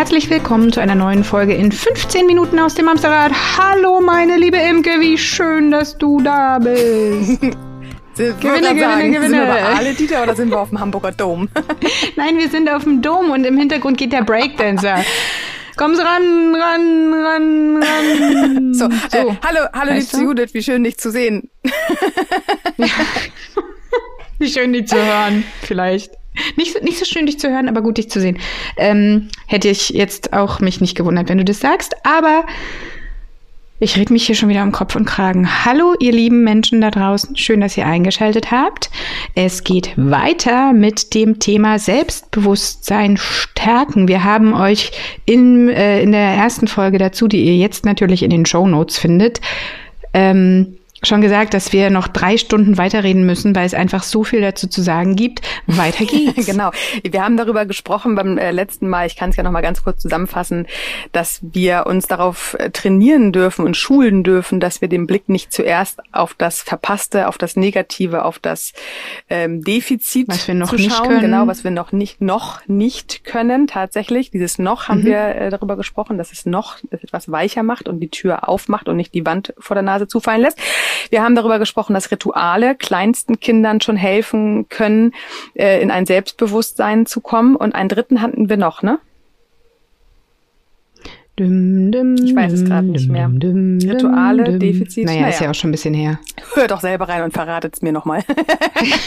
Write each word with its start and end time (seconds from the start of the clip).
Herzlich 0.00 0.30
willkommen 0.30 0.72
zu 0.72 0.80
einer 0.80 0.94
neuen 0.94 1.24
Folge 1.24 1.52
in 1.52 1.70
15 1.70 2.24
Minuten 2.24 2.58
aus 2.58 2.74
dem 2.74 2.88
Amsterrad. 2.88 3.32
Hallo 3.58 4.00
meine 4.00 4.38
liebe 4.38 4.56
Imke, 4.56 4.98
wie 4.98 5.18
schön, 5.18 5.70
dass 5.70 5.98
du 5.98 6.22
da 6.22 6.58
bist. 6.58 7.38
Gewinne, 8.16 8.38
gewinne, 8.40 8.74
gewinne, 8.74 9.10
gewinne. 9.10 9.20
Sind 9.20 9.32
wir 9.32 9.46
bei 9.46 9.62
Ale 9.62 9.92
Dieter 9.92 10.22
oder 10.22 10.34
sind 10.34 10.48
wir 10.48 10.58
auf 10.58 10.70
dem 10.70 10.80
Hamburger 10.80 11.12
Dom? 11.12 11.50
Nein, 12.16 12.38
wir 12.38 12.48
sind 12.48 12.70
auf 12.70 12.84
dem 12.84 13.02
Dom 13.02 13.30
und 13.30 13.44
im 13.44 13.58
Hintergrund 13.58 13.98
geht 13.98 14.14
der 14.14 14.22
Breakdancer. 14.22 15.04
Komm 15.76 15.94
ran, 15.94 16.54
ran, 16.54 17.12
ran, 17.12 17.82
ran. 17.82 18.72
So, 18.72 18.88
so. 19.12 19.18
Äh, 19.18 19.36
hallo, 19.44 19.68
hallo 19.74 19.92
liebste 19.92 20.22
Judith, 20.22 20.54
wie 20.54 20.62
schön 20.62 20.82
dich 20.82 20.96
zu 20.96 21.10
sehen. 21.10 21.50
wie 24.38 24.48
schön 24.48 24.72
dich 24.72 24.88
zu 24.88 24.96
hören, 24.96 25.44
vielleicht. 25.60 26.19
Nicht, 26.56 26.82
nicht 26.82 26.98
so 26.98 27.04
schön, 27.04 27.26
dich 27.26 27.38
zu 27.38 27.50
hören, 27.50 27.68
aber 27.68 27.82
gut, 27.82 27.98
dich 27.98 28.10
zu 28.10 28.20
sehen. 28.20 28.38
Ähm, 28.76 29.28
hätte 29.46 29.68
ich 29.68 29.90
jetzt 29.90 30.32
auch 30.32 30.60
mich 30.60 30.80
nicht 30.80 30.96
gewundert, 30.96 31.28
wenn 31.28 31.38
du 31.38 31.44
das 31.44 31.60
sagst. 31.60 31.94
Aber 32.04 32.44
ich 33.82 33.96
rede 33.96 34.12
mich 34.12 34.26
hier 34.26 34.34
schon 34.34 34.50
wieder 34.50 34.60
am 34.60 34.72
Kopf 34.72 34.94
und 34.94 35.06
Kragen. 35.06 35.64
Hallo, 35.64 35.94
ihr 35.98 36.12
lieben 36.12 36.44
Menschen 36.44 36.82
da 36.82 36.90
draußen. 36.90 37.34
Schön, 37.36 37.62
dass 37.62 37.78
ihr 37.78 37.86
eingeschaltet 37.86 38.50
habt. 38.50 38.90
Es 39.34 39.64
geht 39.64 39.92
weiter 39.96 40.74
mit 40.74 41.14
dem 41.14 41.38
Thema 41.38 41.78
Selbstbewusstsein 41.78 43.16
stärken. 43.16 44.06
Wir 44.06 44.22
haben 44.22 44.52
euch 44.52 44.92
in, 45.24 45.70
äh, 45.70 46.02
in 46.02 46.12
der 46.12 46.20
ersten 46.20 46.68
Folge 46.68 46.98
dazu, 46.98 47.26
die 47.26 47.42
ihr 47.42 47.56
jetzt 47.56 47.86
natürlich 47.86 48.22
in 48.22 48.28
den 48.28 48.44
Show 48.44 48.66
Notes 48.66 48.98
findet, 48.98 49.40
ähm, 50.12 50.76
schon 51.02 51.20
gesagt, 51.20 51.54
dass 51.54 51.72
wir 51.72 51.90
noch 51.90 52.08
drei 52.08 52.36
Stunden 52.36 52.76
weiterreden 52.78 53.24
müssen, 53.24 53.54
weil 53.56 53.66
es 53.66 53.74
einfach 53.74 54.02
so 54.02 54.24
viel 54.24 54.40
dazu 54.40 54.68
zu 54.68 54.82
sagen 54.82 55.16
gibt. 55.16 55.40
Weiter 55.66 56.04
geht's. 56.06 56.46
genau. 56.46 56.70
Wir 57.02 57.24
haben 57.24 57.36
darüber 57.36 57.66
gesprochen 57.66 58.14
beim 58.14 58.38
äh, 58.38 58.50
letzten 58.50 58.88
Mal, 58.88 59.06
ich 59.06 59.16
kann 59.16 59.30
es 59.30 59.36
ja 59.36 59.42
noch 59.42 59.50
mal 59.50 59.62
ganz 59.62 59.82
kurz 59.82 60.02
zusammenfassen, 60.02 60.66
dass 61.12 61.40
wir 61.42 61.86
uns 61.86 62.06
darauf 62.06 62.54
äh, 62.58 62.70
trainieren 62.70 63.32
dürfen 63.32 63.64
und 63.64 63.76
schulen 63.76 64.24
dürfen, 64.24 64.60
dass 64.60 64.80
wir 64.80 64.88
den 64.88 65.06
Blick 65.06 65.28
nicht 65.28 65.52
zuerst 65.52 66.00
auf 66.12 66.34
das 66.34 66.60
Verpasste, 66.60 67.28
auf 67.28 67.38
das 67.38 67.56
Negative, 67.56 68.24
auf 68.24 68.38
das 68.38 68.72
ähm, 69.28 69.62
Defizit 69.62 70.28
was 70.28 70.46
wir 70.48 70.54
noch 70.54 70.72
nicht 70.72 70.92
schauen, 70.92 71.08
können. 71.08 71.20
genau, 71.20 71.46
was 71.46 71.64
wir 71.64 71.70
noch 71.70 71.92
nicht 71.92 72.20
noch 72.20 72.66
nicht 72.66 73.24
können 73.24 73.66
tatsächlich. 73.66 74.30
Dieses 74.30 74.58
noch 74.58 74.88
haben 74.88 75.00
mhm. 75.00 75.06
wir 75.06 75.18
äh, 75.34 75.50
darüber 75.50 75.76
gesprochen, 75.76 76.18
dass 76.18 76.32
es 76.32 76.46
noch 76.46 76.76
etwas 76.90 77.30
weicher 77.30 77.62
macht 77.62 77.88
und 77.88 78.00
die 78.00 78.08
Tür 78.08 78.48
aufmacht 78.48 78.88
und 78.88 78.96
nicht 78.96 79.14
die 79.14 79.24
Wand 79.24 79.54
vor 79.58 79.74
der 79.74 79.82
Nase 79.82 80.06
zufallen 80.06 80.42
lässt. 80.42 80.58
Wir 81.10 81.22
haben 81.22 81.34
darüber 81.34 81.58
gesprochen, 81.58 81.94
dass 81.94 82.10
Rituale 82.10 82.74
kleinsten 82.74 83.40
Kindern 83.40 83.80
schon 83.80 83.96
helfen 83.96 84.68
können, 84.68 85.12
äh, 85.54 85.80
in 85.80 85.90
ein 85.90 86.06
Selbstbewusstsein 86.06 87.06
zu 87.06 87.20
kommen. 87.20 87.56
Und 87.56 87.74
einen 87.74 87.88
dritten 87.88 88.22
hatten 88.22 88.48
wir 88.48 88.56
noch, 88.56 88.82
ne? 88.82 88.98
Dum, 91.40 91.90
dum, 91.90 92.16
ich 92.16 92.36
weiß 92.36 92.52
es 92.52 92.64
gerade 92.66 92.86
nicht 92.88 93.08
mehr. 93.08 93.26
Dum, 93.26 93.78
Rituale, 93.78 94.58
Defizit. 94.58 95.06
Naja, 95.06 95.22
naja, 95.22 95.32
ist 95.32 95.40
ja 95.40 95.48
auch 95.48 95.54
schon 95.54 95.70
ein 95.70 95.72
bisschen 95.72 95.94
her. 95.94 96.18
Hört 96.52 96.70
doch 96.70 96.82
selber 96.82 97.08
rein 97.08 97.22
und 97.22 97.32
verratet 97.32 97.76
es 97.76 97.80
mir 97.80 97.92
nochmal. 97.92 98.22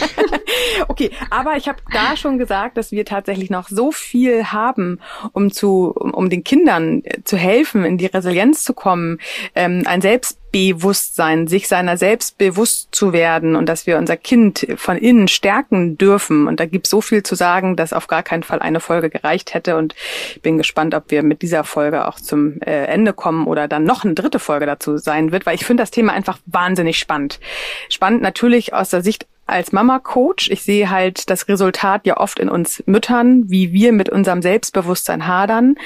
okay, 0.88 1.12
aber 1.30 1.56
ich 1.56 1.68
habe 1.68 1.78
da 1.92 2.16
schon 2.16 2.38
gesagt, 2.38 2.76
dass 2.76 2.90
wir 2.90 3.04
tatsächlich 3.04 3.50
noch 3.50 3.68
so 3.68 3.92
viel 3.92 4.46
haben, 4.46 4.98
um 5.32 5.52
zu, 5.52 5.92
um, 5.94 6.12
um 6.12 6.28
den 6.28 6.42
Kindern 6.42 7.04
zu 7.22 7.36
helfen, 7.36 7.84
in 7.84 7.98
die 7.98 8.06
Resilienz 8.06 8.64
zu 8.64 8.74
kommen, 8.74 9.18
ähm, 9.54 9.84
ein 9.86 10.00
Selbst 10.00 10.40
Selbstbewusstsein, 10.54 11.48
sich 11.48 11.66
seiner 11.66 11.96
selbst 11.96 12.38
bewusst 12.38 12.88
zu 12.92 13.12
werden 13.12 13.56
und 13.56 13.68
dass 13.68 13.88
wir 13.88 13.98
unser 13.98 14.16
Kind 14.16 14.66
von 14.76 14.96
innen 14.96 15.26
stärken 15.26 15.98
dürfen. 15.98 16.46
Und 16.46 16.60
da 16.60 16.66
gibt 16.66 16.86
es 16.86 16.90
so 16.90 17.00
viel 17.00 17.24
zu 17.24 17.34
sagen, 17.34 17.74
dass 17.74 17.92
auf 17.92 18.06
gar 18.06 18.22
keinen 18.22 18.44
Fall 18.44 18.60
eine 18.60 18.78
Folge 18.78 19.10
gereicht 19.10 19.52
hätte. 19.52 19.76
Und 19.76 19.96
ich 20.34 20.42
bin 20.42 20.56
gespannt, 20.56 20.94
ob 20.94 21.10
wir 21.10 21.24
mit 21.24 21.42
dieser 21.42 21.64
Folge 21.64 22.06
auch 22.06 22.20
zum 22.20 22.60
äh, 22.60 22.84
Ende 22.84 23.12
kommen 23.12 23.48
oder 23.48 23.66
dann 23.66 23.82
noch 23.82 24.04
eine 24.04 24.14
dritte 24.14 24.38
Folge 24.38 24.66
dazu 24.66 24.96
sein 24.96 25.32
wird, 25.32 25.44
weil 25.44 25.56
ich 25.56 25.64
finde 25.64 25.82
das 25.82 25.90
Thema 25.90 26.12
einfach 26.12 26.38
wahnsinnig 26.46 26.98
spannend. 26.98 27.40
Spannend 27.88 28.22
natürlich 28.22 28.72
aus 28.74 28.90
der 28.90 29.02
Sicht 29.02 29.26
als 29.46 29.72
Mama-Coach. 29.72 30.50
Ich 30.50 30.62
sehe 30.62 30.90
halt 30.90 31.28
das 31.30 31.48
Resultat 31.48 32.06
ja 32.06 32.16
oft 32.18 32.38
in 32.38 32.48
uns 32.48 32.82
Müttern, 32.86 33.50
wie 33.50 33.72
wir 33.72 33.92
mit 33.92 34.08
unserem 34.08 34.42
Selbstbewusstsein 34.42 35.26
hadern, 35.26 35.76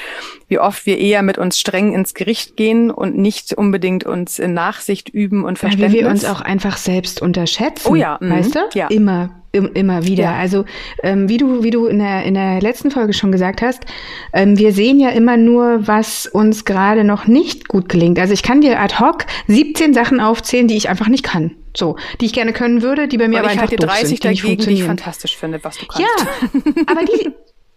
wie 0.48 0.58
oft 0.58 0.86
wir 0.86 0.98
eher 0.98 1.22
mit 1.22 1.38
uns 1.38 1.58
streng 1.58 1.94
ins 1.94 2.14
Gericht 2.14 2.56
gehen 2.56 2.90
und 2.90 3.16
nicht 3.16 3.52
unbedingt 3.52 4.04
uns 4.04 4.38
in 4.38 4.54
Nachsicht 4.54 5.08
üben 5.08 5.44
und 5.44 5.58
Verständnis. 5.58 5.92
Ja, 5.92 5.98
wie 5.98 6.04
wir 6.04 6.10
uns 6.10 6.24
auch 6.24 6.40
einfach 6.40 6.76
selbst 6.76 7.20
unterschätzen. 7.20 7.88
Oh 7.90 7.94
ja, 7.94 8.18
mhm. 8.20 8.30
weißt 8.30 8.54
du? 8.54 8.60
Ja. 8.74 8.88
Immer 8.88 9.30
immer 9.52 10.04
wieder. 10.04 10.24
Ja. 10.24 10.36
Also 10.36 10.66
ähm, 11.02 11.28
wie 11.28 11.38
du 11.38 11.62
wie 11.62 11.70
du 11.70 11.86
in 11.86 11.98
der 11.98 12.24
in 12.24 12.34
der 12.34 12.60
letzten 12.60 12.90
Folge 12.90 13.12
schon 13.14 13.32
gesagt 13.32 13.62
hast, 13.62 13.84
ähm, 14.32 14.58
wir 14.58 14.72
sehen 14.72 15.00
ja 15.00 15.08
immer 15.08 15.36
nur, 15.36 15.86
was 15.86 16.26
uns 16.26 16.64
gerade 16.64 17.02
noch 17.02 17.26
nicht 17.26 17.66
gut 17.66 17.88
gelingt. 17.88 18.18
Also 18.18 18.34
ich 18.34 18.42
kann 18.42 18.60
dir 18.60 18.78
ad 18.78 18.98
hoc 19.00 19.24
17 19.46 19.94
Sachen 19.94 20.20
aufzählen, 20.20 20.68
die 20.68 20.76
ich 20.76 20.88
einfach 20.90 21.08
nicht 21.08 21.24
kann. 21.24 21.52
So, 21.78 21.96
die 22.20 22.26
ich 22.26 22.32
gerne 22.32 22.52
können 22.52 22.82
würde, 22.82 23.06
die 23.06 23.16
bei 23.18 23.28
mir 23.28 23.36
Weil 23.36 23.44
aber 23.44 23.52
ich 23.54 23.60
einfach 23.60 23.70
halt 23.70 23.80
die 23.82 23.86
30 23.86 24.08
sind, 24.08 24.24
die 24.24 24.28
nicht 24.28 24.42
dagegen, 24.44 24.62
die 24.64 24.72
ich 24.74 24.84
fantastisch 24.84 25.36
finde, 25.36 25.62
was 25.62 25.76
du 25.78 25.86
kannst. 25.86 26.00
Ja, 26.02 26.82
aber 26.88 27.04
die 27.04 27.30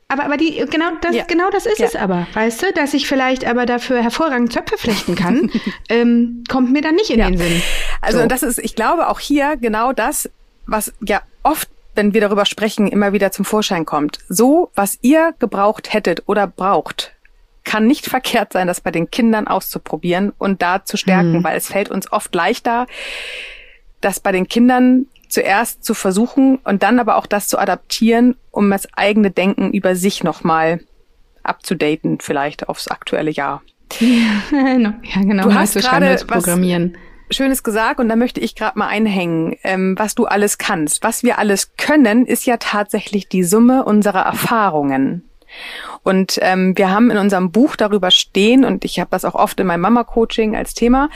aber, 0.07 0.25
aber 0.25 0.35
die, 0.35 0.66
genau 0.69 0.88
das, 1.00 1.16
Ja. 1.16 1.23
genau 1.23 1.50
das 1.51 1.66
ist 1.66 1.79
Ja. 1.79 1.85
es 1.85 1.95
aber, 1.95 2.28
weißt 2.34 2.63
du, 2.63 2.73
dass 2.73 2.94
ich 2.94 3.07
vielleicht 3.07 3.45
aber 3.45 3.66
dafür 3.66 4.01
hervorragend 4.03 4.51
Zöpfe 4.51 4.78
flechten 4.78 5.16
kann, 5.16 5.50
ähm, 5.90 6.44
kommt 6.50 6.72
mir 6.73 6.81
dann 6.81 6.95
nicht 6.95 7.11
in 7.11 7.19
Ja. 7.19 7.29
den 7.29 7.38
Sinn. 7.38 7.61
Also 8.01 8.19
So. 8.19 8.25
das 8.25 8.44
ist, 8.44 8.57
ich 8.59 8.75
glaube 8.75 9.07
auch 9.07 9.19
hier 9.22 9.56
genau 9.56 9.94
das, 9.94 10.29
was 10.66 10.91
ja 11.00 11.22
oft, 11.44 11.69
wenn 11.95 12.13
wir 12.13 12.19
darüber 12.22 12.45
sprechen, 12.45 12.88
immer 12.88 13.13
wieder 13.13 13.31
zum 13.31 13.45
Vorschein 13.45 13.85
kommt. 13.85 14.17
So, 14.28 14.69
was 14.75 14.97
ihr 15.01 15.34
gebraucht 15.40 15.94
hättet 15.94 16.23
oder 16.25 16.45
braucht, 16.47 17.13
kann 17.63 17.88
nicht 17.88 18.06
verkehrt 18.09 18.51
sein, 18.51 18.67
das 18.67 18.81
bei 18.81 18.91
den 18.91 19.11
Kindern 19.11 19.47
auszuprobieren 19.47 20.34
und 20.38 20.61
da 20.61 20.84
zu 20.84 20.97
stärken, 20.97 21.38
Mhm. 21.38 21.44
weil 21.45 21.56
es 21.56 21.67
fällt 21.69 21.90
uns 21.90 22.11
oft 22.11 22.35
leichter, 22.35 22.85
das 24.01 24.19
bei 24.19 24.31
den 24.31 24.47
Kindern 24.47 25.07
zuerst 25.29 25.84
zu 25.84 25.94
versuchen 25.94 26.57
und 26.63 26.84
dann 26.84 27.00
aber 27.00 27.16
auch 27.16 27.25
das 27.25 27.47
zu 27.47 27.57
adaptieren, 27.57 28.35
um 28.51 28.69
das 28.69 28.88
eigene 28.94 29.31
Denken 29.31 29.72
über 29.72 29.95
sich 29.95 30.23
nochmal 30.23 30.81
abzudaten, 31.44 32.19
vielleicht 32.19 32.69
aufs 32.69 32.90
aktuelle 32.90 33.31
Jahr. 33.31 33.61
ja, 34.00 34.94
genau. 35.22 35.44
Du 35.44 35.53
hast 35.53 35.75
gerade 35.75 36.23
programmieren. 36.25 36.97
Schönes 37.29 37.63
gesagt 37.63 38.01
und 38.01 38.09
da 38.09 38.17
möchte 38.17 38.41
ich 38.41 38.56
gerade 38.56 38.78
mal 38.78 38.88
einhängen, 38.88 39.56
ähm, 39.63 39.95
was 39.97 40.16
du 40.16 40.25
alles 40.25 40.57
kannst. 40.57 41.01
Was 41.01 41.23
wir 41.23 41.40
alles 41.40 41.75
können, 41.78 42.25
ist 42.25 42.45
ja 42.45 42.57
tatsächlich 42.57 43.29
die 43.29 43.44
Summe 43.44 43.85
unserer 43.85 44.22
Erfahrungen. 44.22 45.23
Und 46.03 46.40
ähm, 46.41 46.78
wir 46.78 46.90
haben 46.90 47.09
in 47.09 47.17
unserem 47.17 47.51
Buch 47.51 47.75
darüber 47.75 48.11
stehen, 48.11 48.66
und 48.66 48.84
ich 48.84 49.00
habe 49.00 49.11
das 49.11 49.25
auch 49.25 49.35
oft 49.35 49.59
in 49.59 49.67
meinem 49.67 49.81
Mama-Coaching 49.81 50.56
als 50.56 50.73
Thema, 50.73 51.09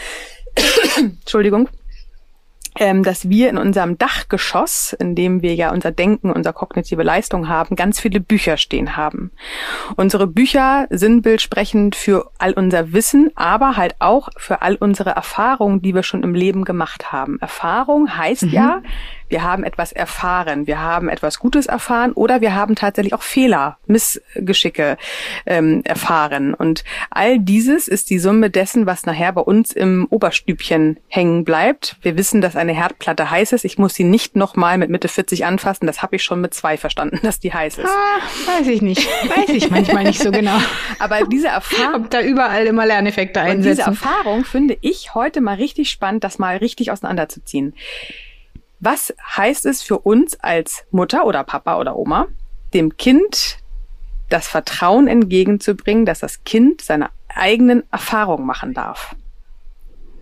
Entschuldigung, 0.97 1.69
ähm, 2.78 3.03
dass 3.03 3.30
wir 3.30 3.50
in 3.50 3.58
unserem 3.58 3.97
Dachgeschoss, 3.97 4.94
in 4.94 5.16
dem 5.16 5.41
wir 5.41 5.56
ja 5.56 5.72
unser 5.72 5.91
Denken, 5.91 6.31
unsere 6.31 6.53
kognitive 6.53 7.03
Leistung 7.03 7.47
haben, 7.47 7.75
ganz 7.75 8.00
viele 8.00 8.19
Bücher 8.19 8.58
stehen 8.58 8.97
haben. 8.97 9.31
Unsere 9.96 10.28
Bücher 10.28 10.88
sinnbildsprechend 10.90 11.96
für 11.96 12.31
all 12.38 12.53
unser 12.53 12.94
Wissen, 12.94 13.31
aber 13.36 13.78
halt 13.78 13.96
auch 14.00 14.30
für 14.38 14.62
all 14.62 14.75
unsere 14.75 15.12
Erfahrungen, 15.12 15.81
die 15.81 15.96
wir 15.96 16.03
schon 16.03 16.24
im 16.24 16.36
Leben 16.36 16.66
gemacht 16.66 17.12
haben. 17.12 17.40
Erfahrung 17.40 18.18
heißt 18.18 18.44
ja, 18.44 18.81
wir 19.30 19.44
haben 19.44 19.63
etwas 19.63 19.91
erfahren, 19.91 20.68
wir 20.68 20.81
haben 20.81 21.09
etwas 21.09 21.40
Gutes 21.40 21.66
erfahren 21.66 22.12
oder 22.13 22.41
wir 22.41 22.56
haben 22.56 22.75
tatsächlich 22.75 23.13
auch 23.13 23.24
Fehler, 23.24 23.78
Missgeschicke 23.88 24.98
ähm, 25.45 25.81
erfahren. 25.83 26.54
Und 26.54 26.83
all 27.10 27.39
dieses 27.39 27.88
ist 27.88 28.10
die 28.10 28.19
Summe 28.19 28.50
dessen, 28.50 28.86
was 28.86 29.06
nachher 29.06 29.33
bei 29.33 29.42
uns 29.42 29.72
im 29.72 30.07
Oberstübchen 30.10 30.98
hängen 31.07 31.44
bleibt. 31.44 31.98
Wir 32.01 32.18
wissen, 32.18 32.42
dass 32.42 32.56
eine 32.56 32.74
Herdplatte 32.74 33.30
heiß 33.30 33.54
ist. 33.54 33.66
Ich 33.66 33.77
muss 33.77 33.95
sie 33.95 34.04
nicht 34.04 34.36
nochmal 34.36 34.77
mit 34.77 34.89
Mitte 34.89 35.07
40 35.07 35.45
anfassen. 35.45 35.88
Das 35.88 36.01
habe 36.01 36.16
ich 36.18 36.24
schon 36.24 36.42
mit 36.42 36.54
zwei 36.54 36.77
verstanden, 36.77 37.19
dass 37.24 37.39
die 37.39 37.54
heiß 37.54 37.80
ist. 37.80 37.89
Ah, 37.89 38.57
weiß 38.60 38.68
ich 38.68 38.81
nicht. 38.81 39.07
Weiß 39.30 39.50
ich 39.50 39.69
manchmal 39.69 40.04
nicht 40.04 40.22
so 40.22 40.31
genau. 40.31 40.57
Aber 41.00 41.25
diese 41.25 41.48
Erfahrung, 41.48 42.04
Ob 42.04 42.10
da 42.10 42.22
überall 42.22 42.66
immer 42.66 42.86
Lerneffekte 42.86 43.39
und 43.42 43.57
diese 43.57 43.69
einsetzen. 43.69 43.89
Erfahrung 43.89 44.45
finde 44.45 44.77
ich 44.81 45.16
heute 45.16 45.42
mal 45.42 45.56
richtig 45.56 45.89
spannend, 45.89 46.24
das 46.24 46.39
mal 46.39 46.57
richtig 46.57 46.92
auseinanderzuziehen. 46.92 47.74
Was 48.80 49.13
heißt 49.38 49.66
es 49.66 49.81
für 49.81 50.00
uns 50.00 50.39
als 50.39 50.83
Mutter 50.92 51.25
oder 51.25 51.44
Papa 51.44 51.77
oder 51.80 51.95
Oma, 51.95 52.27
dem 52.74 52.98
Kind 52.98 53.57
das 54.30 54.48
Vertrauen 54.48 55.07
entgegenzubringen, 55.07 56.06
dass 56.06 56.19
das 56.19 56.44
Kind 56.44 56.81
seine 56.81 57.10
eigenen 57.30 57.83
Erfahrungen 57.92 58.45
machen 58.45 58.74
darf? 58.74 59.16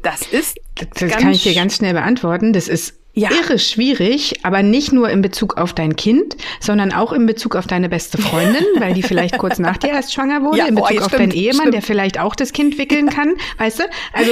Das 0.01 0.21
ist 0.21 0.59
Das 0.75 1.09
ganz 1.09 1.13
kann 1.23 1.31
ich 1.31 1.43
dir 1.43 1.55
ganz 1.55 1.77
schnell 1.77 1.93
beantworten. 1.93 2.51
Das 2.53 2.67
ist 2.67 2.95
Ja. 3.13 3.29
irre 3.31 3.57
schwierig, 3.59 4.43
aber 4.43 4.61
nicht 4.63 4.91
nur 4.91 5.09
in 5.09 5.21
Bezug 5.21 5.57
auf 5.57 5.71
dein 5.73 5.95
Kind, 5.95 6.35
sondern 6.59 6.91
auch 6.91 7.13
in 7.13 7.25
Bezug 7.25 7.55
auf 7.55 7.67
deine 7.67 7.87
beste 7.87 8.17
Freundin, 8.17 8.63
weil 8.79 8.93
die 8.93 9.03
vielleicht 9.03 9.37
kurz 9.37 9.59
nach 9.59 9.77
dir 9.77 9.91
erst 9.91 10.13
schwanger 10.13 10.41
wurde, 10.43 10.57
Ja, 10.57 10.65
in 10.67 10.75
boah, 10.75 10.87
Bezug 10.87 10.95
ja, 10.99 11.05
auf 11.05 11.07
stimmt, 11.13 11.21
deinen 11.21 11.31
Ehemann, 11.31 11.55
stimmt. 11.59 11.73
der 11.75 11.81
vielleicht 11.83 12.19
auch 12.19 12.35
das 12.35 12.51
Kind 12.53 12.77
wickeln 12.77 13.09
kann, 13.09 13.33
weißt 13.57 13.79
du? 13.79 13.83
Also 14.13 14.31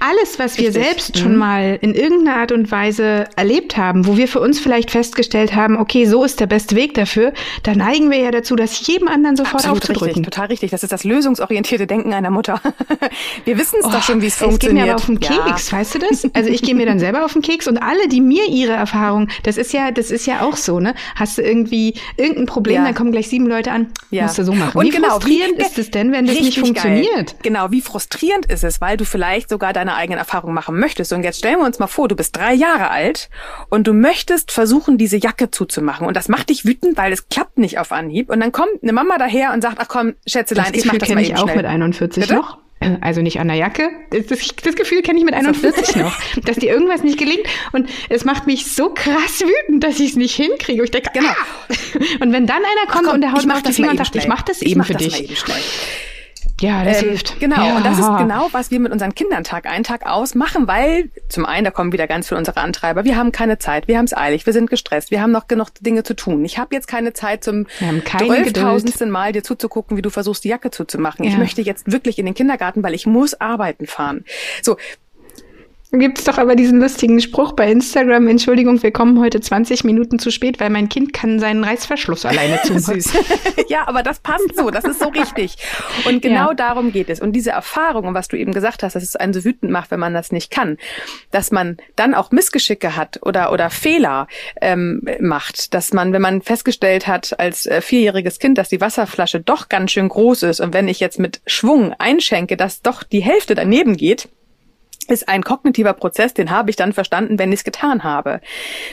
alles, 0.00 0.38
was 0.38 0.58
wir 0.58 0.72
selbst 0.72 1.18
schon 1.18 1.32
mhm. 1.32 1.38
mal 1.38 1.78
in 1.80 1.94
irgendeiner 1.94 2.38
Art 2.38 2.52
und 2.52 2.70
Weise 2.70 3.26
erlebt 3.36 3.76
haben, 3.76 4.06
wo 4.06 4.16
wir 4.16 4.28
für 4.28 4.40
uns 4.40 4.58
vielleicht 4.58 4.90
festgestellt 4.90 5.54
haben, 5.54 5.76
okay, 5.76 6.06
so 6.06 6.24
ist 6.24 6.40
der 6.40 6.46
beste 6.46 6.76
Weg 6.76 6.94
dafür, 6.94 7.32
da 7.62 7.74
neigen 7.74 8.10
wir 8.10 8.18
ja 8.18 8.30
dazu, 8.30 8.56
das 8.56 8.86
jedem 8.86 9.08
anderen 9.08 9.36
sofort 9.36 9.56
Absolut 9.56 9.78
aufzudrücken. 9.78 10.06
Richtig, 10.06 10.24
total 10.24 10.46
richtig. 10.46 10.70
Das 10.70 10.82
ist 10.82 10.92
das 10.92 11.04
lösungsorientierte 11.04 11.86
Denken 11.86 12.12
einer 12.12 12.30
Mutter. 12.30 12.60
wir 13.44 13.58
wissen 13.58 13.76
es 13.80 13.86
oh, 13.86 13.90
doch 13.90 14.02
schon, 14.02 14.20
wie 14.20 14.26
es 14.26 14.36
funktioniert. 14.36 14.62
Es 14.62 14.68
geht 14.68 14.74
mir 14.74 14.92
aber 14.92 14.94
auf 14.96 15.06
den 15.06 15.20
Keks, 15.20 15.70
ja. 15.70 15.78
weißt 15.78 15.94
du 15.94 15.98
das? 15.98 16.26
Also 16.34 16.50
ich 16.50 16.62
gehe 16.62 16.74
mir 16.74 16.86
dann 16.86 16.98
selber 16.98 17.24
auf 17.24 17.32
den 17.32 17.42
Keks 17.42 17.66
und 17.66 17.78
alle, 17.78 18.08
die 18.08 18.20
mir 18.20 18.48
ihre 18.48 18.72
Erfahrung, 18.72 19.28
das 19.42 19.56
ist 19.56 19.72
ja, 19.72 19.90
das 19.90 20.10
ist 20.10 20.26
ja 20.26 20.42
auch 20.42 20.56
so, 20.56 20.80
ne? 20.80 20.94
Hast 21.14 21.38
du 21.38 21.42
irgendwie 21.42 21.94
irgendein 22.16 22.46
Problem, 22.46 22.76
ja. 22.76 22.84
dann 22.84 22.94
kommen 22.94 23.12
gleich 23.12 23.28
sieben 23.28 23.46
Leute 23.46 23.72
an, 23.72 23.88
ja. 24.10 24.24
musst 24.24 24.38
du 24.38 24.44
so 24.44 24.52
machen. 24.52 24.78
Und 24.78 24.86
wie 24.86 24.90
genau, 24.90 25.10
frustrierend 25.10 25.58
wie, 25.58 25.62
ist 25.62 25.78
es 25.78 25.90
denn, 25.90 26.12
wenn 26.12 26.26
das 26.26 26.40
nicht 26.40 26.58
funktioniert? 26.58 27.14
Geil. 27.14 27.38
Genau, 27.42 27.70
wie 27.70 27.80
frustrierend 27.80 28.46
ist 28.46 28.64
es, 28.64 28.80
weil 28.80 28.96
du 28.96 29.04
vielleicht 29.04 29.48
sogar 29.48 29.72
deine 29.72 29.85
eigenen 29.94 30.18
Erfahrungen 30.18 30.54
machen 30.54 30.78
möchtest. 30.78 31.12
Und 31.12 31.22
jetzt 31.22 31.38
stellen 31.38 31.58
wir 31.58 31.66
uns 31.66 31.78
mal 31.78 31.86
vor, 31.86 32.08
du 32.08 32.16
bist 32.16 32.36
drei 32.36 32.54
Jahre 32.54 32.90
alt 32.90 33.28
und 33.70 33.86
du 33.86 33.92
möchtest 33.92 34.52
versuchen, 34.52 34.98
diese 34.98 35.16
Jacke 35.16 35.50
zuzumachen. 35.50 36.06
Und 36.06 36.16
das 36.16 36.28
macht 36.28 36.50
dich 36.50 36.64
wütend, 36.64 36.96
weil 36.96 37.12
es 37.12 37.28
klappt 37.28 37.58
nicht 37.58 37.78
auf 37.78 37.92
Anhieb. 37.92 38.30
Und 38.30 38.40
dann 38.40 38.52
kommt 38.52 38.82
eine 38.82 38.92
Mama 38.92 39.18
daher 39.18 39.52
und 39.52 39.62
sagt, 39.62 39.76
ach 39.78 39.88
komm, 39.88 40.14
Schätzelein, 40.26 40.72
das 40.72 40.82
ich 40.82 40.84
mach 40.86 40.98
das 40.98 41.08
mal 41.08 41.22
eben 41.22 41.32
ich 41.32 41.36
auch 41.36 41.44
schnell. 41.44 41.56
mit 41.56 41.66
41 41.66 42.22
Bitte? 42.22 42.34
noch. 42.34 42.58
Also 43.00 43.22
nicht 43.22 43.40
an 43.40 43.48
der 43.48 43.56
Jacke. 43.56 43.88
Das, 44.10 44.26
das 44.26 44.74
Gefühl 44.76 45.00
kenne 45.02 45.18
ich 45.18 45.24
mit 45.24 45.34
41 45.34 45.96
noch, 45.96 46.14
dass 46.44 46.56
dir 46.58 46.70
irgendwas 46.70 47.02
nicht 47.02 47.18
gelingt. 47.18 47.46
Und 47.72 47.88
es 48.10 48.24
macht 48.24 48.46
mich 48.46 48.66
so 48.66 48.90
krass 48.90 49.40
wütend, 49.40 49.82
dass 49.82 49.98
ich 49.98 50.10
es 50.10 50.16
nicht 50.16 50.34
hinkriege. 50.34 50.84
Ich 50.84 50.90
denke, 50.90 51.10
genau. 51.12 51.30
Ah! 51.30 51.74
Und 52.20 52.32
wenn 52.32 52.46
dann 52.46 52.58
einer 52.58 52.92
kommt 52.92 53.06
komm, 53.06 53.14
und 53.14 53.20
der 53.22 53.32
haut 53.32 53.46
mir 53.46 53.54
auf 53.54 53.62
die 53.62 53.72
Finger 53.72 53.90
und 53.90 53.96
sagt, 53.96 54.14
ich 54.14 54.28
mach 54.28 54.42
das 54.42 54.60
eben 54.60 54.78
mach 54.78 54.86
für 54.86 54.92
das 54.92 55.02
dich. 55.04 55.44
Ja, 56.60 56.84
das 56.84 57.02
ähm, 57.02 57.10
hilft. 57.10 57.38
Genau, 57.38 57.56
ja. 57.56 57.76
und 57.76 57.84
das 57.84 57.98
ist 57.98 58.16
genau, 58.18 58.48
was 58.52 58.70
wir 58.70 58.80
mit 58.80 58.90
unseren 58.90 59.14
Kindern 59.14 59.44
Tag 59.44 59.66
ein, 59.66 59.84
Tag 59.84 60.06
aus 60.06 60.34
machen, 60.34 60.66
weil 60.66 61.10
zum 61.28 61.44
einen, 61.44 61.64
da 61.64 61.70
kommen 61.70 61.92
wieder 61.92 62.06
ganz 62.06 62.28
viele 62.28 62.38
unsere 62.38 62.60
Antreiber, 62.60 63.04
wir 63.04 63.16
haben 63.16 63.30
keine 63.30 63.58
Zeit, 63.58 63.88
wir 63.88 63.98
haben 63.98 64.06
es 64.06 64.16
eilig, 64.16 64.46
wir 64.46 64.52
sind 64.52 64.70
gestresst, 64.70 65.10
wir 65.10 65.20
haben 65.20 65.32
noch 65.32 65.48
genug 65.48 65.68
Dinge 65.80 66.02
zu 66.02 66.14
tun. 66.14 66.44
Ich 66.44 66.58
habe 66.58 66.74
jetzt 66.74 66.88
keine 66.88 67.12
Zeit 67.12 67.44
zum 67.44 67.66
zwölftausendsten 68.04 69.10
Mal 69.10 69.32
dir 69.32 69.42
zuzugucken, 69.42 69.96
wie 69.96 70.02
du 70.02 70.10
versuchst, 70.10 70.44
die 70.44 70.48
Jacke 70.48 70.70
zuzumachen. 70.70 71.24
Ja. 71.24 71.32
Ich 71.32 71.38
möchte 71.38 71.60
jetzt 71.60 71.92
wirklich 71.92 72.18
in 72.18 72.24
den 72.24 72.34
Kindergarten, 72.34 72.82
weil 72.82 72.94
ich 72.94 73.06
muss 73.06 73.34
arbeiten 73.34 73.86
fahren. 73.86 74.24
So, 74.62 74.76
Gibt 75.92 76.18
es 76.18 76.24
doch 76.24 76.36
aber 76.36 76.56
diesen 76.56 76.80
lustigen 76.80 77.20
Spruch 77.20 77.52
bei 77.52 77.70
Instagram, 77.70 78.26
Entschuldigung, 78.26 78.82
wir 78.82 78.90
kommen 78.90 79.20
heute 79.20 79.40
20 79.40 79.84
Minuten 79.84 80.18
zu 80.18 80.30
spät, 80.30 80.58
weil 80.58 80.68
mein 80.68 80.88
Kind 80.88 81.12
kann 81.12 81.38
seinen 81.38 81.62
Reißverschluss 81.62 82.26
alleine 82.26 82.60
zumachen. 82.64 83.02
ja, 83.68 83.86
aber 83.86 84.02
das 84.02 84.18
passt 84.18 84.56
so, 84.56 84.70
das 84.70 84.84
ist 84.84 85.00
so 85.00 85.08
richtig. 85.08 85.56
Und 86.04 86.22
genau 86.22 86.48
ja. 86.48 86.54
darum 86.54 86.90
geht 86.90 87.08
es. 87.08 87.20
Und 87.20 87.32
diese 87.32 87.50
Erfahrung, 87.50 88.08
und 88.08 88.14
was 88.14 88.26
du 88.26 88.36
eben 88.36 88.52
gesagt 88.52 88.82
hast, 88.82 88.94
dass 88.96 89.02
es 89.04 89.14
einen 89.14 89.32
so 89.32 89.44
wütend 89.44 89.70
macht, 89.70 89.92
wenn 89.92 90.00
man 90.00 90.12
das 90.12 90.32
nicht 90.32 90.50
kann, 90.50 90.76
dass 91.30 91.52
man 91.52 91.76
dann 91.94 92.14
auch 92.14 92.32
Missgeschicke 92.32 92.96
hat 92.96 93.20
oder, 93.22 93.52
oder 93.52 93.70
Fehler 93.70 94.26
ähm, 94.60 95.02
macht, 95.20 95.72
dass 95.72 95.92
man, 95.92 96.12
wenn 96.12 96.22
man 96.22 96.42
festgestellt 96.42 97.06
hat 97.06 97.38
als 97.38 97.64
äh, 97.64 97.80
vierjähriges 97.80 98.40
Kind, 98.40 98.58
dass 98.58 98.68
die 98.68 98.80
Wasserflasche 98.80 99.40
doch 99.40 99.68
ganz 99.68 99.92
schön 99.92 100.08
groß 100.08 100.42
ist 100.42 100.60
und 100.60 100.74
wenn 100.74 100.88
ich 100.88 100.98
jetzt 100.98 101.20
mit 101.20 101.40
Schwung 101.46 101.94
einschenke, 101.98 102.56
dass 102.56 102.82
doch 102.82 103.04
die 103.04 103.20
Hälfte 103.20 103.54
daneben 103.54 103.96
geht, 103.96 104.28
ist 105.10 105.28
ein 105.28 105.42
kognitiver 105.42 105.92
Prozess, 105.92 106.34
den 106.34 106.50
habe 106.50 106.70
ich 106.70 106.76
dann 106.76 106.92
verstanden, 106.92 107.38
wenn 107.38 107.52
ich 107.52 107.60
es 107.60 107.64
getan 107.64 108.04
habe. 108.04 108.40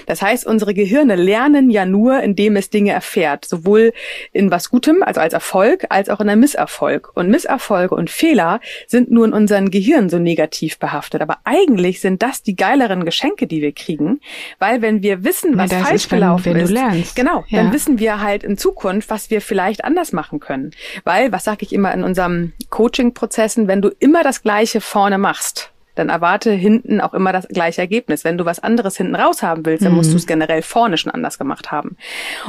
Das 0.05 0.21
heißt, 0.21 0.45
unsere 0.45 0.73
Gehirne 0.73 1.15
lernen 1.15 1.69
ja 1.69 1.85
nur, 1.85 2.21
indem 2.21 2.55
es 2.55 2.69
Dinge 2.69 2.91
erfährt, 2.91 3.45
sowohl 3.45 3.93
in 4.31 4.51
was 4.51 4.69
Gutem, 4.69 5.03
also 5.03 5.21
als 5.21 5.33
Erfolg, 5.33 5.85
als 5.89 6.09
auch 6.09 6.19
in 6.19 6.29
einem 6.29 6.41
Misserfolg. 6.41 7.11
Und 7.15 7.29
Misserfolge 7.29 7.95
und 7.95 8.09
Fehler 8.09 8.59
sind 8.87 9.11
nur 9.11 9.25
in 9.25 9.33
unseren 9.33 9.71
Gehirn 9.71 10.09
so 10.09 10.19
negativ 10.19 10.79
behaftet. 10.79 11.21
Aber 11.21 11.37
eigentlich 11.43 12.01
sind 12.01 12.21
das 12.21 12.43
die 12.43 12.55
geileren 12.55 13.05
Geschenke, 13.05 13.47
die 13.47 13.61
wir 13.61 13.71
kriegen, 13.71 14.19
weil 14.59 14.81
wenn 14.81 15.01
wir 15.01 15.23
wissen, 15.23 15.57
was 15.57 15.71
ja, 15.71 15.79
falsch 15.79 15.95
ist, 15.95 16.09
gelaufen 16.09 16.55
ist, 16.55 17.15
genau, 17.15 17.43
ja. 17.47 17.61
dann 17.61 17.73
wissen 17.73 17.99
wir 17.99 18.21
halt 18.21 18.43
in 18.43 18.57
Zukunft, 18.57 19.09
was 19.09 19.29
wir 19.29 19.41
vielleicht 19.41 19.83
anders 19.83 20.11
machen 20.13 20.39
können. 20.39 20.71
Weil, 21.03 21.31
was 21.31 21.43
sage 21.43 21.63
ich 21.63 21.73
immer 21.73 21.93
in 21.93 22.03
unserem 22.03 22.53
Coaching-Prozessen, 22.69 23.67
wenn 23.67 23.81
du 23.81 23.89
immer 23.99 24.23
das 24.23 24.41
Gleiche 24.41 24.81
vorne 24.81 25.17
machst, 25.17 25.72
dann 25.95 26.09
erwarte 26.09 26.51
hinten 26.51 27.01
auch 27.01 27.13
immer 27.13 27.31
das 27.31 27.47
gleiche 27.47 27.81
Ergebnis. 27.81 28.23
Wenn 28.23 28.37
du 28.37 28.45
was 28.45 28.59
anderes 28.59 28.97
hinten 28.97 29.15
raus 29.15 29.43
haben 29.43 29.65
willst, 29.65 29.85
dann 29.85 29.91
mhm. 29.91 29.97
musst 29.97 30.11
du 30.11 30.17
es 30.17 30.27
generell 30.27 30.61
vorne 30.61 30.97
schon 30.97 31.11
anders 31.11 31.37
gemacht 31.37 31.71
haben. 31.71 31.97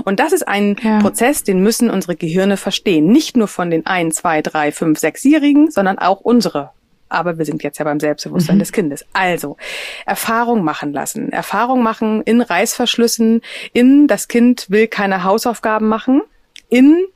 Und 0.05 0.20
das 0.20 0.32
ist 0.32 0.46
ein 0.46 0.76
ja. 0.82 1.00
Prozess, 1.00 1.43
den 1.43 1.61
müssen 1.61 1.91
unsere 1.91 2.17
Gehirne 2.17 2.56
verstehen. 2.56 3.06
Nicht 3.06 3.37
nur 3.37 3.49
von 3.49 3.70
den 3.70 3.87
ein, 3.87 4.12
zwei, 4.12 4.43
drei, 4.43 4.73
fünf, 4.73 4.99
sechsjährigen, 4.99 5.70
sondern 5.70 5.99
auch 5.99 6.20
unsere 6.20 6.70
aber 7.11 7.38
wir 7.38 7.44
sind 7.44 7.62
jetzt 7.62 7.79
ja 7.79 7.85
beim 7.85 8.00
Selbstbewusstsein 8.00 8.56
mhm. 8.56 8.61
des 8.61 8.73
Kindes. 8.73 9.06
Also 9.12 9.56
Erfahrung 10.05 10.64
machen 10.64 10.93
lassen. 10.93 11.31
Erfahrung 11.31 11.82
machen 11.82 12.23
in 12.23 12.41
Reißverschlüssen, 12.41 13.41
in 13.73 14.08
das 14.08 14.26
Kind 14.26 14.67
will 14.69 14.88
keine 14.88 15.23
Hausaufgaben 15.23 15.87
machen, 15.87 16.23
in 16.69 17.06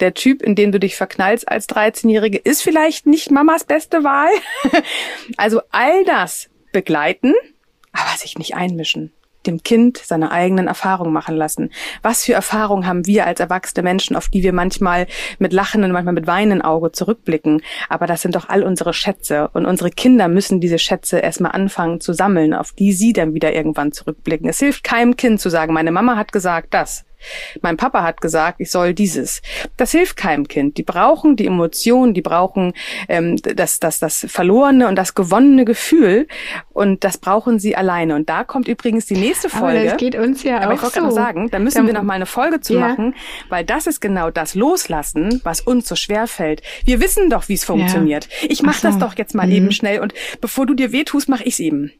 der 0.00 0.14
Typ, 0.14 0.42
in 0.42 0.54
den 0.54 0.72
du 0.72 0.80
dich 0.80 0.96
verknallst 0.96 1.48
als 1.48 1.68
13-Jährige, 1.68 2.38
ist 2.38 2.62
vielleicht 2.62 3.06
nicht 3.06 3.30
Mamas 3.30 3.64
beste 3.64 4.04
Wahl. 4.04 4.30
also 5.36 5.60
all 5.70 6.04
das 6.04 6.48
begleiten, 6.72 7.34
aber 7.92 8.16
sich 8.16 8.38
nicht 8.38 8.54
einmischen 8.54 9.12
dem 9.46 9.62
Kind 9.62 9.98
seine 9.98 10.30
eigenen 10.30 10.66
Erfahrungen 10.66 11.12
machen 11.12 11.36
lassen. 11.36 11.70
Was 12.02 12.24
für 12.24 12.32
Erfahrungen 12.32 12.86
haben 12.86 13.06
wir 13.06 13.26
als 13.26 13.40
erwachsene 13.40 13.82
Menschen, 13.82 14.16
auf 14.16 14.28
die 14.28 14.42
wir 14.42 14.52
manchmal 14.52 15.06
mit 15.38 15.52
lachenden, 15.52 15.92
manchmal 15.92 16.14
mit 16.14 16.26
weinenden 16.26 16.62
Auge 16.62 16.92
zurückblicken? 16.92 17.62
Aber 17.88 18.06
das 18.06 18.22
sind 18.22 18.34
doch 18.34 18.48
all 18.48 18.62
unsere 18.62 18.92
Schätze. 18.92 19.48
Und 19.52 19.66
unsere 19.66 19.90
Kinder 19.90 20.28
müssen 20.28 20.60
diese 20.60 20.78
Schätze 20.78 21.18
erstmal 21.18 21.52
anfangen 21.52 22.00
zu 22.00 22.12
sammeln, 22.12 22.54
auf 22.54 22.72
die 22.72 22.92
sie 22.92 23.12
dann 23.12 23.34
wieder 23.34 23.54
irgendwann 23.54 23.92
zurückblicken. 23.92 24.48
Es 24.48 24.58
hilft 24.58 24.84
keinem 24.84 25.16
Kind 25.16 25.40
zu 25.40 25.48
sagen, 25.48 25.72
meine 25.72 25.92
Mama 25.92 26.16
hat 26.16 26.32
gesagt 26.32 26.74
das. 26.74 27.04
Mein 27.62 27.76
Papa 27.76 28.02
hat 28.02 28.20
gesagt, 28.20 28.60
ich 28.60 28.70
soll 28.70 28.94
dieses. 28.94 29.42
Das 29.76 29.92
hilft 29.92 30.16
keinem 30.16 30.48
Kind. 30.48 30.76
Die 30.78 30.82
brauchen 30.82 31.36
die 31.36 31.46
Emotionen, 31.46 32.14
die 32.14 32.22
brauchen 32.22 32.72
ähm, 33.08 33.36
das, 33.36 33.80
das, 33.80 33.98
das 33.98 34.26
verlorene 34.28 34.88
und 34.88 34.96
das 34.96 35.14
gewonnene 35.14 35.64
Gefühl 35.64 36.26
und 36.70 37.04
das 37.04 37.18
brauchen 37.18 37.58
sie 37.58 37.76
alleine. 37.76 38.14
Und 38.14 38.28
da 38.28 38.44
kommt 38.44 38.68
übrigens 38.68 39.06
die 39.06 39.16
nächste 39.16 39.48
Folge. 39.48 39.80
Aber 39.80 39.88
das 39.90 39.96
geht 39.98 40.14
uns 40.14 40.42
ja 40.42 40.60
Aber 40.60 40.72
auch 40.72 40.76
ich 40.76 40.82
wollte 40.82 41.00
so. 41.00 41.10
sagen, 41.10 41.50
da 41.50 41.58
müssen 41.58 41.78
Dann, 41.78 41.86
wir 41.86 41.94
noch 41.94 42.02
mal 42.02 42.14
eine 42.14 42.26
Folge 42.26 42.60
zu 42.60 42.74
ja. 42.74 42.80
machen, 42.80 43.14
weil 43.48 43.64
das 43.64 43.86
ist 43.86 44.00
genau 44.00 44.30
das 44.30 44.54
Loslassen, 44.54 45.40
was 45.44 45.60
uns 45.60 45.88
so 45.88 45.96
schwer 45.96 46.26
fällt. 46.26 46.62
Wir 46.84 47.00
wissen 47.00 47.30
doch, 47.30 47.48
wie 47.48 47.54
es 47.54 47.64
funktioniert. 47.64 48.28
Ja. 48.42 48.48
Ich 48.50 48.62
mache 48.62 48.80
so. 48.80 48.88
das 48.88 48.98
doch 48.98 49.16
jetzt 49.16 49.34
mal 49.34 49.46
mhm. 49.46 49.52
eben 49.52 49.72
schnell 49.72 50.00
und 50.00 50.14
bevor 50.40 50.66
du 50.66 50.74
dir 50.74 50.92
wehtust, 50.92 51.28
mache 51.28 51.44
ich 51.44 51.54
es 51.54 51.60
eben. 51.60 51.92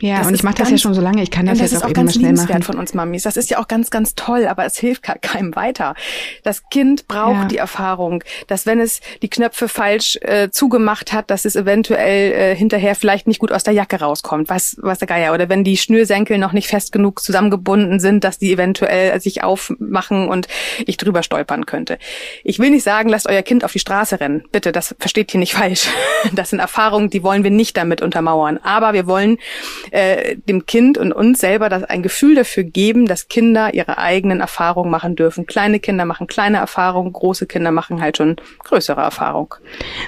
Ja, 0.00 0.18
das 0.18 0.28
und 0.28 0.34
ich 0.34 0.42
mache 0.42 0.56
das 0.56 0.70
ja 0.70 0.78
schon 0.78 0.94
so 0.94 1.00
lange, 1.00 1.22
ich 1.22 1.30
kann 1.30 1.46
das, 1.46 1.58
das 1.58 1.72
jetzt 1.72 1.84
auch, 1.84 1.88
auch 1.88 1.92
ganz 1.92 2.14
schnell 2.14 2.32
machen. 2.32 2.62
von 2.62 2.78
uns 2.78 2.94
Mamis. 2.94 3.24
Das 3.24 3.36
ist 3.36 3.50
ja 3.50 3.58
auch 3.58 3.68
ganz, 3.68 3.90
ganz 3.90 4.14
toll, 4.14 4.46
aber 4.46 4.64
es 4.64 4.78
hilft 4.78 5.02
keinem 5.22 5.56
weiter. 5.56 5.94
Das 6.42 6.68
Kind 6.70 7.08
braucht 7.08 7.34
ja. 7.34 7.44
die 7.46 7.56
Erfahrung, 7.56 8.22
dass 8.46 8.66
wenn 8.66 8.80
es 8.80 9.00
die 9.22 9.30
Knöpfe 9.30 9.68
falsch 9.68 10.18
äh, 10.22 10.50
zugemacht 10.50 11.12
hat, 11.12 11.30
dass 11.30 11.44
es 11.44 11.56
eventuell 11.56 12.32
äh, 12.32 12.56
hinterher 12.56 12.94
vielleicht 12.94 13.26
nicht 13.26 13.40
gut 13.40 13.52
aus 13.52 13.64
der 13.64 13.74
Jacke 13.74 14.00
rauskommt, 14.00 14.48
was, 14.48 14.76
was 14.80 14.98
der 14.98 15.08
Geier. 15.08 15.34
Oder 15.34 15.48
wenn 15.48 15.64
die 15.64 15.76
Schnürsenkel 15.76 16.38
noch 16.38 16.52
nicht 16.52 16.68
fest 16.68 16.92
genug 16.92 17.20
zusammengebunden 17.20 18.00
sind, 18.00 18.24
dass 18.24 18.38
die 18.38 18.52
eventuell 18.52 19.20
sich 19.20 19.42
aufmachen 19.42 20.28
und 20.28 20.48
ich 20.86 20.96
drüber 20.96 21.22
stolpern 21.22 21.66
könnte. 21.66 21.98
Ich 22.44 22.58
will 22.58 22.70
nicht 22.70 22.84
sagen, 22.84 23.08
lasst 23.08 23.28
euer 23.28 23.42
Kind 23.42 23.64
auf 23.64 23.72
die 23.72 23.78
Straße 23.78 24.20
rennen. 24.20 24.44
Bitte, 24.52 24.72
das 24.72 24.94
versteht 24.98 25.32
ihr 25.34 25.40
nicht 25.40 25.54
falsch. 25.58 25.88
Das 26.32 26.50
sind 26.50 26.58
Erfahrungen, 26.58 27.10
die 27.10 27.22
wollen 27.22 27.44
wir 27.44 27.50
nicht 27.50 27.76
damit 27.76 28.02
untermauern. 28.02 28.58
Aber 28.62 28.92
wir 28.92 29.06
wollen 29.06 29.38
äh, 29.90 30.36
dem 30.36 30.66
Kind 30.66 30.98
und 30.98 31.12
uns 31.12 31.40
selber 31.40 31.68
das 31.68 31.84
ein 31.84 32.02
Gefühl 32.02 32.34
dafür 32.34 32.64
geben, 32.64 33.06
dass 33.06 33.28
Kinder 33.28 33.74
ihre 33.74 33.98
eigenen 33.98 34.40
Erfahrungen 34.40 34.90
machen 34.90 35.16
dürfen. 35.16 35.46
Kleine 35.46 35.80
Kinder 35.80 36.04
machen 36.04 36.26
kleine 36.26 36.58
Erfahrungen, 36.58 37.12
große 37.12 37.46
Kinder 37.46 37.70
machen 37.70 38.00
halt 38.00 38.16
schon 38.16 38.36
größere 38.64 39.00
Erfahrungen. 39.00 39.54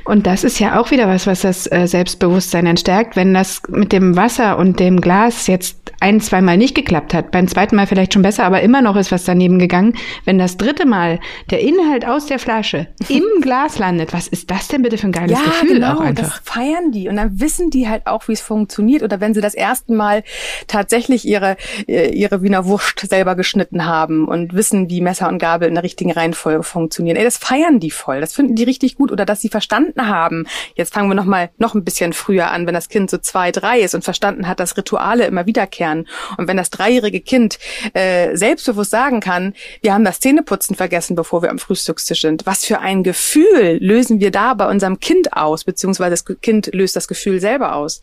Und 0.05 0.27
das 0.27 0.45
ist 0.45 0.59
ja 0.59 0.81
auch 0.81 0.91
wieder 0.91 1.09
was, 1.09 1.27
was 1.27 1.43
das 1.43 1.71
äh, 1.71 1.87
Selbstbewusstsein 1.87 2.67
entstärkt, 2.67 3.17
wenn 3.17 3.35
das 3.35 3.63
mit 3.69 3.93
dem 3.93 4.17
Wasser 4.17 4.59
und 4.59 4.81
dem 4.81 5.01
Glas 5.01 5.47
jetzt 5.47 5.80
ein, 6.01 6.21
zweimal 6.21 6.57
nicht 6.57 6.75
geklappt 6.75 7.13
hat, 7.13 7.31
beim 7.31 7.47
zweiten 7.47 7.77
Mal 7.77 7.87
vielleicht 7.87 8.15
schon 8.15 8.23
besser, 8.23 8.45
aber 8.45 8.63
immer 8.63 8.81
noch 8.81 8.97
ist 8.97 9.13
was 9.13 9.25
daneben 9.25 9.59
gegangen. 9.59 9.95
Wenn 10.25 10.39
das 10.39 10.57
dritte 10.57 10.87
Mal 10.87 11.21
der 11.51 11.61
Inhalt 11.61 12.07
aus 12.07 12.27
der 12.27 12.39
Flasche 12.39 12.89
im 13.09 13.25
Glas 13.43 13.79
landet, 13.79 14.13
was 14.15 14.27
ist 14.27 14.51
das 14.51 14.69
denn 14.69 14.83
bitte 14.83 14.97
für 14.97 15.09
ein 15.09 15.13
geiles 15.13 15.39
ja, 15.39 15.45
Gefühl 15.45 15.75
genau, 15.75 15.97
auch 15.97 16.01
einfach? 16.01 16.25
Das 16.25 16.41
feiern 16.43 16.91
die 16.91 17.09
und 17.09 17.17
dann 17.17 17.39
wissen 17.39 17.69
die 17.69 17.89
halt 17.89 18.07
auch, 18.07 18.29
wie 18.29 18.33
es 18.33 18.41
funktioniert. 18.41 19.03
Oder 19.03 19.21
wenn 19.21 19.35
sie 19.35 19.43
das 19.43 19.55
ersten 19.55 19.95
Mal 19.95 20.25
tatsächlich 20.67 21.27
ihre, 21.27 21.57
äh, 21.87 22.11
ihre 22.15 22.43
Wiener 22.43 22.65
Wurst 22.65 23.01
selber 23.01 23.35
geschnitten 23.35 23.85
haben 23.85 24.27
und 24.27 24.55
wissen, 24.55 24.89
wie 24.89 25.03
Messer 25.03 25.29
und 25.29 25.39
Gabel 25.39 25.69
in 25.69 25.75
der 25.75 25.85
richtigen 25.85 26.13
Reihenfolge 26.13 26.63
funktionieren. 26.63 27.17
Ey, 27.17 27.25
das 27.25 27.37
feiern 27.37 27.79
die 27.79 27.91
voll. 27.91 28.21
Das 28.21 28.35
finden 28.35 28.57
die 28.57 28.65
richtig 28.65 28.97
gut. 28.97 29.13
Oder 29.13 29.27
dass 29.27 29.43
sie 29.43 29.51
verstanden 29.51 30.09
haben. 30.09 30.47
Jetzt 30.77 30.95
fangen 30.95 31.11
wir 31.11 31.15
noch 31.15 31.27
mal 31.27 31.51
noch 31.59 31.75
ein 31.75 31.85
bisschen 31.85 32.15
früher 32.15 32.51
an, 32.51 32.67
wenn 32.67 32.75
das 32.75 32.89
Kind 32.89 33.11
so 33.11 33.19
zwei, 33.19 33.53
drei 33.53 33.81
ist 33.81 33.95
und 33.95 34.03
verstanden 34.03 34.49
hat, 34.49 34.61
dass 34.61 34.77
Rituale 34.77 35.27
immer 35.27 35.45
wiederkehren 35.45 35.90
lernen. 35.91 36.09
Und 36.37 36.49
wenn 36.49 36.57
das 36.57 36.71
dreijährige 36.71 37.21
Kind 37.21 37.59
äh, 37.95 38.37
selbstbewusst 38.37 38.91
sagen 38.91 39.21
kann, 39.21 39.55
wir 39.83 39.95
haben 39.95 40.05
das 40.05 40.21
Zähneputzen 40.21 40.77
vergessen, 40.77 41.17
bevor 41.17 41.43
wir 41.43 41.51
am 41.51 41.59
Frühstückstisch 41.59 42.23
sind, 42.23 42.47
was 42.47 42.65
für 42.65 42.81
ein 42.81 43.03
Gefühl 43.03 43.79
lösen 43.81 44.21
wir 44.21 44.31
da 44.31 44.55
bei 44.55 44.69
unserem 44.69 45.01
Kind 45.01 45.33
aus, 45.33 45.65
beziehungsweise 45.65 46.11
das 46.11 46.25
Kind 46.41 46.71
löst 46.73 46.97
das 46.97 47.09
Gefühl 47.09 47.41
selber 47.41 47.75
aus. 47.75 48.01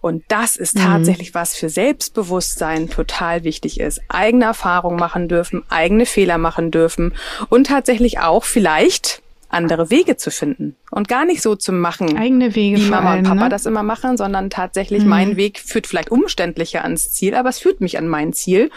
Und 0.00 0.24
das 0.28 0.56
ist 0.56 0.76
mhm. 0.76 0.82
tatsächlich 0.82 1.30
mhm. 1.30 1.34
was 1.34 1.54
für 1.56 1.68
Selbstbewusstsein 1.68 2.88
total 2.90 3.44
wichtig 3.44 3.80
ist. 3.80 4.00
Eigene 4.08 4.44
Erfahrungen 4.46 4.98
machen 4.98 5.28
dürfen, 5.28 5.64
eigene 5.68 6.06
Fehler 6.06 6.38
machen 6.38 6.70
dürfen 6.70 7.14
und 7.48 7.66
tatsächlich 7.66 8.20
auch 8.20 8.44
vielleicht 8.44 9.21
andere 9.52 9.90
Wege 9.90 10.16
zu 10.16 10.30
finden 10.30 10.76
und 10.90 11.08
gar 11.08 11.24
nicht 11.24 11.42
so 11.42 11.56
zu 11.56 11.72
machen, 11.72 12.16
eigene 12.16 12.54
Wege 12.54 12.78
wie 12.78 12.88
Mama 12.88 13.10
allem, 13.10 13.20
und 13.20 13.28
Papa 13.28 13.44
ne? 13.44 13.48
das 13.48 13.66
immer 13.66 13.82
machen, 13.82 14.16
sondern 14.16 14.50
tatsächlich 14.50 15.02
mhm. 15.02 15.08
mein 15.08 15.36
Weg 15.36 15.58
führt 15.58 15.86
vielleicht 15.86 16.10
umständlicher 16.10 16.84
ans 16.84 17.12
Ziel, 17.12 17.34
aber 17.34 17.48
es 17.48 17.58
führt 17.58 17.80
mich 17.80 17.98
an 17.98 18.08
mein 18.08 18.32
Ziel. 18.32 18.70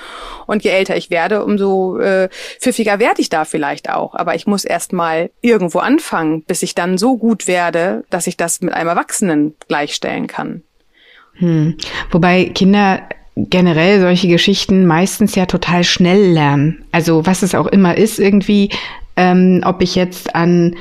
Und 0.47 0.63
je 0.63 0.71
älter 0.71 0.95
ich 0.95 1.09
werde, 1.09 1.43
umso 1.43 1.97
äh, 1.99 2.29
pfiffiger 2.59 2.99
werde 2.99 3.21
ich 3.21 3.29
da 3.29 3.45
vielleicht 3.45 3.89
auch. 3.89 4.15
Aber 4.15 4.35
ich 4.35 4.47
muss 4.47 4.65
erst 4.65 4.93
mal 4.93 5.29
irgendwo 5.41 5.79
anfangen, 5.79 6.43
bis 6.43 6.63
ich 6.63 6.75
dann 6.75 6.97
so 6.97 7.17
gut 7.17 7.47
werde, 7.47 8.03
dass 8.09 8.27
ich 8.27 8.37
das 8.37 8.61
mit 8.61 8.73
einem 8.73 8.89
Erwachsenen 8.89 9.55
gleichstellen 9.67 10.27
kann. 10.27 10.63
Hm. 11.33 11.77
Wobei 12.11 12.45
Kinder 12.45 13.01
generell 13.35 13.99
solche 13.99 14.27
Geschichten 14.27 14.85
meistens 14.85 15.35
ja 15.35 15.45
total 15.45 15.83
schnell 15.83 16.31
lernen. 16.31 16.85
Also 16.91 17.25
was 17.25 17.43
es 17.43 17.53
auch 17.53 17.67
immer 17.67 17.97
ist, 17.97 18.19
irgendwie 18.19 18.69
ähm, 19.17 19.61
ob 19.65 19.81
ich 19.81 19.95
jetzt 19.95 20.35
an 20.35 20.75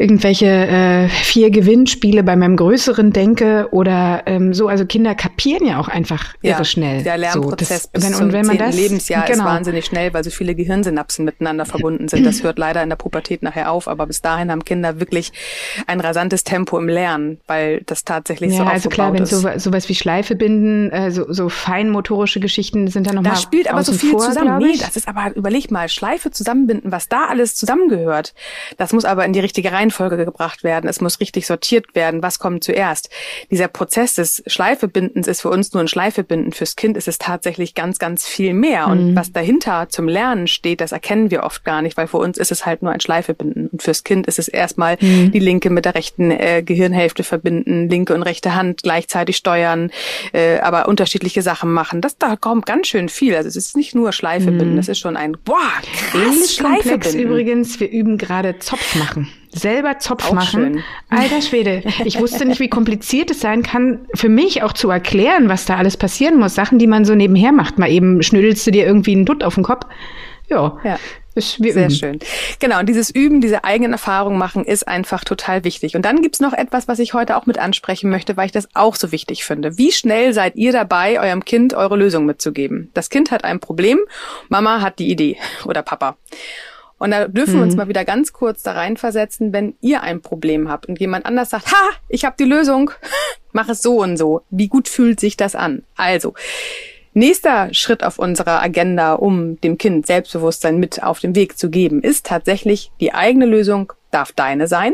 irgendwelche 0.00 0.46
äh, 0.46 1.08
vier 1.08 1.50
Gewinnspiele 1.50 2.22
bei 2.22 2.34
meinem 2.34 2.56
Größeren 2.56 3.12
denke 3.12 3.68
oder 3.70 4.22
ähm, 4.24 4.54
so. 4.54 4.66
Also 4.66 4.86
Kinder 4.86 5.14
kapieren 5.14 5.66
ja 5.66 5.78
auch 5.78 5.88
einfach 5.88 6.34
ja, 6.40 6.52
irre 6.52 6.64
schnell. 6.64 7.02
Der 7.02 7.18
Lernprozess 7.18 7.68
so, 7.68 7.74
das, 7.74 7.86
bis 7.88 8.04
wenn, 8.04 8.14
zum 8.14 8.26
und 8.26 8.32
wenn 8.32 8.46
man 8.46 8.56
das, 8.56 8.74
Lebensjahr 8.74 9.26
genau. 9.26 9.40
ist 9.40 9.44
wahnsinnig 9.44 9.84
schnell, 9.84 10.14
weil 10.14 10.24
so 10.24 10.30
viele 10.30 10.54
Gehirnsynapsen 10.54 11.26
miteinander 11.26 11.66
verbunden 11.66 12.08
sind. 12.08 12.24
Das 12.24 12.42
hört 12.42 12.58
leider 12.58 12.82
in 12.82 12.88
der 12.88 12.96
Pubertät 12.96 13.42
nachher 13.42 13.70
auf, 13.70 13.88
aber 13.88 14.06
bis 14.06 14.22
dahin 14.22 14.50
haben 14.50 14.64
Kinder 14.64 15.00
wirklich 15.00 15.32
ein 15.86 16.00
rasantes 16.00 16.44
Tempo 16.44 16.78
im 16.78 16.88
Lernen, 16.88 17.38
weil 17.46 17.82
das 17.82 18.04
tatsächlich 18.04 18.52
ja, 18.52 18.58
so 18.58 18.64
also 18.64 18.88
klar, 18.88 19.12
wenn 19.12 19.26
so 19.26 19.46
sowas 19.58 19.88
wie 19.90 19.94
Schleife 19.94 20.34
binden, 20.34 20.90
äh, 20.92 21.10
so, 21.10 21.30
so 21.30 21.50
feinmotorische 21.50 22.40
Geschichten 22.40 22.88
sind 22.88 23.06
da 23.06 23.12
nochmal. 23.12 23.32
Da 23.32 23.38
spielt 23.38 23.70
aber 23.70 23.82
so 23.82 23.92
viel 23.92 24.12
vor, 24.12 24.20
zusammen. 24.20 24.62
Nee, 24.62 24.78
das 24.78 24.96
ist 24.96 25.08
aber, 25.08 25.36
überleg 25.36 25.70
mal, 25.70 25.90
Schleife 25.90 26.30
zusammenbinden, 26.30 26.90
was 26.90 27.10
da 27.10 27.26
alles 27.26 27.54
zusammengehört. 27.54 28.32
Das 28.78 28.94
muss 28.94 29.04
aber 29.04 29.26
in 29.26 29.34
die 29.34 29.40
richtige 29.40 29.72
Reihenfolge 29.72 29.89
Reihenfolge 29.90 30.24
gebracht 30.24 30.64
werden. 30.64 30.88
Es 30.88 31.00
muss 31.00 31.20
richtig 31.20 31.46
sortiert 31.46 31.94
werden. 31.94 32.22
Was 32.22 32.38
kommt 32.38 32.64
zuerst? 32.64 33.10
Dieser 33.50 33.68
Prozess 33.68 34.14
des 34.14 34.42
Schleifebindens 34.46 35.26
ist 35.26 35.42
für 35.42 35.50
uns 35.50 35.72
nur 35.72 35.82
ein 35.82 35.88
Schleifebinden. 35.88 36.52
Fürs 36.52 36.76
Kind 36.76 36.96
ist 36.96 37.08
es 37.08 37.18
tatsächlich 37.18 37.74
ganz, 37.74 37.98
ganz 37.98 38.26
viel 38.26 38.54
mehr. 38.54 38.86
Mhm. 38.86 38.92
Und 38.92 39.16
was 39.16 39.32
dahinter 39.32 39.88
zum 39.88 40.08
Lernen 40.08 40.46
steht, 40.46 40.80
das 40.80 40.92
erkennen 40.92 41.30
wir 41.30 41.42
oft 41.42 41.64
gar 41.64 41.82
nicht, 41.82 41.96
weil 41.96 42.06
für 42.06 42.18
uns 42.18 42.38
ist 42.38 42.52
es 42.52 42.66
halt 42.66 42.82
nur 42.82 42.92
ein 42.92 43.00
Schleifebinden. 43.00 43.68
Und 43.68 43.82
fürs 43.82 44.04
Kind 44.04 44.26
ist 44.26 44.38
es 44.38 44.48
erstmal 44.48 44.96
mhm. 45.00 45.32
die 45.32 45.38
linke 45.38 45.70
mit 45.70 45.84
der 45.84 45.94
rechten 45.94 46.30
äh, 46.30 46.62
Gehirnhälfte 46.64 47.24
verbinden, 47.24 47.88
linke 47.88 48.14
und 48.14 48.22
rechte 48.22 48.54
Hand 48.54 48.82
gleichzeitig 48.82 49.36
steuern, 49.36 49.90
äh, 50.32 50.58
aber 50.58 50.88
unterschiedliche 50.88 51.42
Sachen 51.42 51.72
machen. 51.72 52.00
Das 52.00 52.16
da 52.16 52.36
kommt 52.36 52.66
ganz 52.66 52.86
schön 52.86 53.08
viel. 53.08 53.34
Also 53.34 53.48
es 53.48 53.56
ist 53.56 53.76
nicht 53.76 53.94
nur 53.94 54.12
Schleifebinden, 54.12 54.74
mhm. 54.74 54.78
es 54.78 54.88
ist 54.88 54.98
schon 54.98 55.16
ein 55.16 55.36
boah, 55.44 55.58
krass 56.10 56.54
Schleifebinden. 56.54 57.20
übrigens, 57.20 57.80
wir 57.80 57.90
üben 57.90 58.18
gerade 58.18 58.58
Zopf 58.58 58.94
machen 58.94 59.28
selber 59.52 59.98
Zopf 59.98 60.28
auch 60.28 60.32
machen. 60.32 60.74
Schön. 60.74 60.82
Alter 61.08 61.42
Schwede, 61.42 61.82
ich 62.04 62.18
wusste 62.20 62.44
nicht, 62.44 62.60
wie 62.60 62.68
kompliziert 62.68 63.30
es 63.30 63.40
sein 63.40 63.62
kann, 63.62 64.06
für 64.14 64.28
mich 64.28 64.62
auch 64.62 64.72
zu 64.72 64.90
erklären, 64.90 65.48
was 65.48 65.64
da 65.64 65.76
alles 65.76 65.96
passieren 65.96 66.38
muss. 66.38 66.54
Sachen, 66.54 66.78
die 66.78 66.86
man 66.86 67.04
so 67.04 67.14
nebenher 67.14 67.52
macht. 67.52 67.78
Mal 67.78 67.90
eben 67.90 68.22
schnüdelst 68.22 68.66
du 68.66 68.70
dir 68.70 68.86
irgendwie 68.86 69.12
einen 69.12 69.24
Dutt 69.24 69.42
auf 69.42 69.54
den 69.54 69.64
Kopf. 69.64 69.86
Ja. 70.48 70.78
ja. 70.84 70.98
Sehr 71.36 71.84
üben. 71.86 71.90
schön. 71.90 72.18
Genau, 72.58 72.80
und 72.80 72.88
dieses 72.88 73.08
Üben, 73.08 73.40
diese 73.40 73.62
eigenen 73.62 73.92
Erfahrungen 73.92 74.36
machen, 74.36 74.64
ist 74.64 74.88
einfach 74.88 75.22
total 75.22 75.62
wichtig. 75.64 75.94
Und 75.94 76.04
dann 76.04 76.22
gibt's 76.22 76.40
noch 76.40 76.52
etwas, 76.52 76.88
was 76.88 76.98
ich 76.98 77.14
heute 77.14 77.36
auch 77.36 77.46
mit 77.46 77.58
ansprechen 77.58 78.10
möchte, 78.10 78.36
weil 78.36 78.46
ich 78.46 78.52
das 78.52 78.68
auch 78.74 78.96
so 78.96 79.12
wichtig 79.12 79.44
finde. 79.44 79.78
Wie 79.78 79.92
schnell 79.92 80.32
seid 80.32 80.56
ihr 80.56 80.72
dabei, 80.72 81.20
eurem 81.20 81.44
Kind 81.44 81.72
eure 81.72 81.96
Lösung 81.96 82.26
mitzugeben? 82.26 82.90
Das 82.94 83.10
Kind 83.10 83.30
hat 83.30 83.44
ein 83.44 83.60
Problem, 83.60 84.00
Mama 84.48 84.80
hat 84.80 84.98
die 84.98 85.08
Idee 85.08 85.36
oder 85.64 85.82
Papa. 85.82 86.16
Und 87.00 87.12
da 87.12 87.28
dürfen 87.28 87.54
wir 87.54 87.62
uns 87.62 87.72
mhm. 87.72 87.78
mal 87.78 87.88
wieder 87.88 88.04
ganz 88.04 88.34
kurz 88.34 88.62
da 88.62 88.72
reinversetzen, 88.72 89.54
wenn 89.54 89.74
ihr 89.80 90.02
ein 90.02 90.20
Problem 90.20 90.68
habt 90.68 90.86
und 90.86 91.00
jemand 91.00 91.24
anders 91.24 91.48
sagt, 91.48 91.72
ha, 91.72 91.90
ich 92.08 92.26
habe 92.26 92.36
die 92.38 92.44
Lösung, 92.44 92.90
mach 93.52 93.70
es 93.70 93.80
so 93.80 94.02
und 94.02 94.18
so. 94.18 94.42
Wie 94.50 94.68
gut 94.68 94.86
fühlt 94.86 95.18
sich 95.18 95.38
das 95.38 95.56
an? 95.56 95.82
Also, 95.96 96.34
nächster 97.14 97.72
Schritt 97.72 98.04
auf 98.04 98.18
unserer 98.18 98.62
Agenda, 98.62 99.14
um 99.14 99.58
dem 99.62 99.78
Kind 99.78 100.06
Selbstbewusstsein 100.06 100.78
mit 100.78 101.02
auf 101.02 101.20
den 101.20 101.34
Weg 101.34 101.58
zu 101.58 101.70
geben, 101.70 102.02
ist 102.02 102.26
tatsächlich 102.26 102.92
die 103.00 103.14
eigene 103.14 103.46
Lösung 103.46 103.94
darf 104.10 104.32
deine 104.32 104.66
sein. 104.66 104.92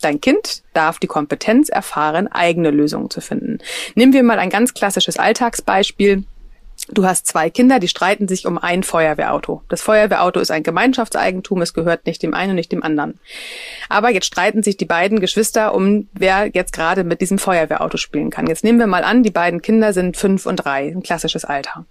Dein 0.00 0.20
Kind 0.20 0.62
darf 0.74 1.00
die 1.00 1.08
Kompetenz 1.08 1.70
erfahren, 1.70 2.28
eigene 2.28 2.70
Lösungen 2.70 3.10
zu 3.10 3.20
finden. 3.20 3.58
Nehmen 3.96 4.12
wir 4.12 4.22
mal 4.22 4.38
ein 4.38 4.50
ganz 4.50 4.74
klassisches 4.74 5.18
Alltagsbeispiel. 5.18 6.22
Du 6.90 7.04
hast 7.04 7.26
zwei 7.26 7.50
Kinder, 7.50 7.80
die 7.80 7.88
streiten 7.88 8.28
sich 8.28 8.46
um 8.46 8.56
ein 8.56 8.82
Feuerwehrauto. 8.82 9.62
Das 9.68 9.82
Feuerwehrauto 9.82 10.40
ist 10.40 10.50
ein 10.50 10.62
Gemeinschaftseigentum, 10.62 11.60
es 11.60 11.74
gehört 11.74 12.06
nicht 12.06 12.22
dem 12.22 12.32
einen 12.32 12.50
und 12.50 12.56
nicht 12.56 12.72
dem 12.72 12.82
anderen. 12.82 13.20
Aber 13.90 14.10
jetzt 14.10 14.26
streiten 14.26 14.62
sich 14.62 14.78
die 14.78 14.86
beiden 14.86 15.20
Geschwister 15.20 15.74
um, 15.74 16.08
wer 16.14 16.46
jetzt 16.54 16.72
gerade 16.72 17.04
mit 17.04 17.20
diesem 17.20 17.38
Feuerwehrauto 17.38 17.98
spielen 17.98 18.30
kann. 18.30 18.46
Jetzt 18.46 18.64
nehmen 18.64 18.78
wir 18.78 18.86
mal 18.86 19.04
an, 19.04 19.22
die 19.22 19.30
beiden 19.30 19.60
Kinder 19.60 19.92
sind 19.92 20.16
fünf 20.16 20.46
und 20.46 20.56
drei, 20.56 20.88
ein 20.88 21.02
klassisches 21.02 21.44
Alter. 21.44 21.84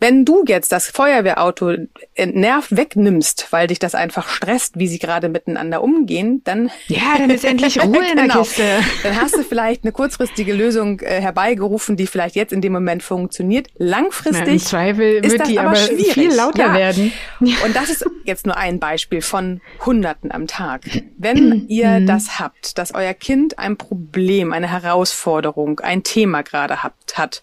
Wenn 0.00 0.24
du 0.24 0.44
jetzt 0.46 0.72
das 0.72 0.88
Feuerwehrauto 0.88 1.76
entnervt 2.14 2.76
wegnimmst, 2.76 3.48
weil 3.50 3.68
dich 3.68 3.78
das 3.78 3.94
einfach 3.94 4.28
stresst, 4.28 4.78
wie 4.78 4.88
sie 4.88 4.98
gerade 4.98 5.28
miteinander 5.28 5.80
umgehen, 5.80 6.42
dann 6.44 6.70
ja, 6.88 7.18
dann 7.18 7.30
ist 7.30 7.44
endlich 7.44 7.80
Ruhe 7.84 8.04
in 8.10 8.16
der 8.16 8.26
genau. 8.26 8.42
Kiste. 8.42 8.64
Dann 9.04 9.20
hast 9.20 9.36
du 9.36 9.44
vielleicht 9.44 9.84
eine 9.84 9.92
kurzfristige 9.92 10.52
Lösung 10.52 10.98
äh, 11.00 11.20
herbeigerufen, 11.20 11.96
die 11.96 12.08
vielleicht 12.08 12.34
jetzt 12.34 12.52
in 12.52 12.60
dem 12.60 12.72
Moment 12.72 13.04
funktioniert. 13.04 13.68
Langfristig 13.76 14.39
lustig. 14.46 14.62
Im 14.62 14.68
Zweifel 14.68 15.22
wird 15.22 15.48
die 15.48 15.58
aber, 15.58 15.70
aber 15.70 15.76
viel 15.76 16.34
lauter 16.34 16.66
ja. 16.66 16.74
werden. 16.74 17.12
Und 17.40 17.74
das 17.74 17.90
ist 17.90 18.04
jetzt 18.24 18.46
nur 18.46 18.56
ein 18.56 18.78
Beispiel 18.78 19.22
von 19.22 19.60
Hunderten 19.84 20.32
am 20.32 20.46
Tag. 20.46 20.82
Wenn 21.16 21.66
ihr 21.68 22.00
mhm. 22.00 22.06
das 22.06 22.38
habt, 22.38 22.78
dass 22.78 22.94
euer 22.94 23.14
Kind 23.14 23.58
ein 23.58 23.76
Problem, 23.76 24.52
eine 24.52 24.68
Herausforderung, 24.68 25.80
ein 25.80 26.02
Thema 26.02 26.42
gerade 26.42 26.82
habt, 26.82 27.09
hat, 27.18 27.42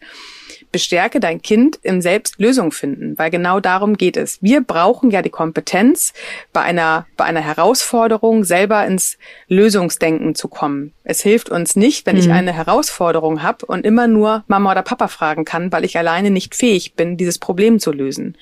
bestärke 0.71 1.19
dein 1.19 1.41
Kind 1.41 1.79
im 1.81 2.01
Selbstlösung 2.01 2.71
finden, 2.71 3.17
weil 3.17 3.31
genau 3.31 3.59
darum 3.59 3.95
geht 3.97 4.17
es. 4.17 4.37
Wir 4.41 4.61
brauchen 4.61 5.11
ja 5.11 5.21
die 5.21 5.29
Kompetenz, 5.29 6.13
bei 6.53 6.61
einer, 6.61 7.07
bei 7.15 7.23
einer 7.25 7.39
Herausforderung 7.41 8.43
selber 8.43 8.85
ins 8.85 9.17
Lösungsdenken 9.47 10.35
zu 10.35 10.47
kommen. 10.47 10.93
Es 11.03 11.21
hilft 11.21 11.49
uns 11.49 11.75
nicht, 11.75 12.05
wenn 12.05 12.15
mhm. 12.15 12.21
ich 12.21 12.31
eine 12.31 12.53
Herausforderung 12.53 13.43
habe 13.43 13.65
und 13.65 13.85
immer 13.85 14.07
nur 14.07 14.43
Mama 14.47 14.71
oder 14.71 14.81
Papa 14.81 15.07
fragen 15.07 15.45
kann, 15.45 15.71
weil 15.71 15.85
ich 15.85 15.97
alleine 15.97 16.31
nicht 16.31 16.55
fähig 16.55 16.93
bin, 16.95 17.17
dieses 17.17 17.39
Problem 17.39 17.79
zu 17.79 17.91
lösen. 17.91 18.37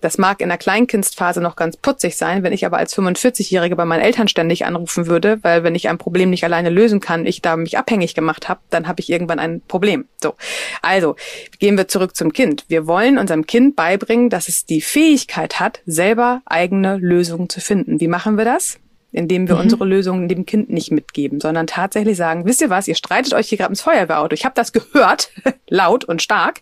Das 0.00 0.18
mag 0.18 0.40
in 0.40 0.48
der 0.48 0.58
Kleinkindsphase 0.58 1.40
noch 1.40 1.56
ganz 1.56 1.76
putzig 1.76 2.16
sein, 2.16 2.42
wenn 2.42 2.52
ich 2.52 2.64
aber 2.64 2.78
als 2.78 2.96
45-Jährige 2.96 3.76
bei 3.76 3.84
meinen 3.84 4.02
Eltern 4.02 4.28
ständig 4.28 4.64
anrufen 4.64 5.06
würde, 5.06 5.38
weil 5.42 5.64
wenn 5.64 5.74
ich 5.74 5.88
ein 5.88 5.98
Problem 5.98 6.30
nicht 6.30 6.44
alleine 6.44 6.70
lösen 6.70 7.00
kann, 7.00 7.26
ich 7.26 7.42
da 7.42 7.56
mich 7.56 7.78
abhängig 7.78 8.14
gemacht 8.14 8.48
habe, 8.48 8.60
dann 8.70 8.86
habe 8.86 9.00
ich 9.00 9.10
irgendwann 9.10 9.38
ein 9.38 9.60
Problem. 9.66 10.06
So, 10.22 10.34
also 10.82 11.16
gehen 11.58 11.76
wir 11.76 11.88
zurück 11.88 12.16
zum 12.16 12.32
Kind. 12.32 12.64
Wir 12.68 12.86
wollen 12.86 13.18
unserem 13.18 13.46
Kind 13.46 13.76
beibringen, 13.76 14.30
dass 14.30 14.48
es 14.48 14.66
die 14.66 14.80
Fähigkeit 14.80 15.60
hat, 15.60 15.80
selber 15.86 16.42
eigene 16.46 16.96
Lösungen 16.96 17.48
zu 17.48 17.60
finden. 17.60 18.00
Wie 18.00 18.08
machen 18.08 18.38
wir 18.38 18.44
das? 18.44 18.78
indem 19.10 19.48
wir 19.48 19.54
mhm. 19.54 19.62
unsere 19.62 19.84
Lösungen 19.84 20.28
dem 20.28 20.44
Kind 20.44 20.70
nicht 20.70 20.90
mitgeben, 20.90 21.40
sondern 21.40 21.66
tatsächlich 21.66 22.16
sagen, 22.16 22.44
wisst 22.44 22.60
ihr 22.60 22.70
was, 22.70 22.88
ihr 22.88 22.94
streitet 22.94 23.32
euch 23.34 23.48
hier 23.48 23.58
gerade 23.58 23.70
ins 23.70 23.80
Feuerwehrauto. 23.80 24.34
Ich 24.34 24.44
habe 24.44 24.54
das 24.54 24.72
gehört, 24.72 25.30
laut 25.68 26.04
und 26.04 26.22
stark. 26.22 26.60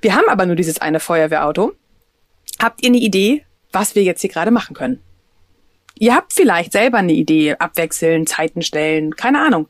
Wir 0.00 0.14
haben 0.14 0.28
aber 0.28 0.46
nur 0.46 0.56
dieses 0.56 0.80
eine 0.80 1.00
Feuerwehrauto. 1.00 1.72
Habt 2.58 2.82
ihr 2.82 2.88
eine 2.88 2.98
Idee, 2.98 3.44
was 3.72 3.94
wir 3.94 4.02
jetzt 4.02 4.22
hier 4.22 4.30
gerade 4.30 4.50
machen 4.50 4.74
können? 4.74 5.02
Ihr 5.98 6.14
habt 6.14 6.32
vielleicht 6.32 6.72
selber 6.72 6.98
eine 6.98 7.12
Idee, 7.12 7.54
abwechseln, 7.54 8.26
Zeiten 8.26 8.62
stellen, 8.62 9.16
keine 9.16 9.40
Ahnung. 9.40 9.68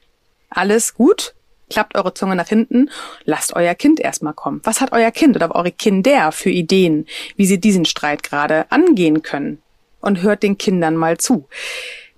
Alles 0.50 0.94
gut? 0.94 1.34
Klappt 1.68 1.96
eure 1.96 2.14
Zunge 2.14 2.36
nach 2.36 2.48
hinten, 2.48 2.90
lasst 3.24 3.54
euer 3.54 3.74
Kind 3.74 3.98
erstmal 3.98 4.34
kommen. 4.34 4.60
Was 4.62 4.80
hat 4.80 4.92
euer 4.92 5.10
Kind 5.10 5.34
oder 5.34 5.52
eure 5.54 5.72
Kinder 5.72 6.30
für 6.30 6.50
Ideen, 6.50 7.06
wie 7.34 7.46
sie 7.46 7.58
diesen 7.58 7.84
Streit 7.84 8.22
gerade 8.22 8.70
angehen 8.70 9.22
können? 9.22 9.62
Und 10.00 10.22
hört 10.22 10.44
den 10.44 10.58
Kindern 10.58 10.94
mal 10.94 11.18
zu. 11.18 11.48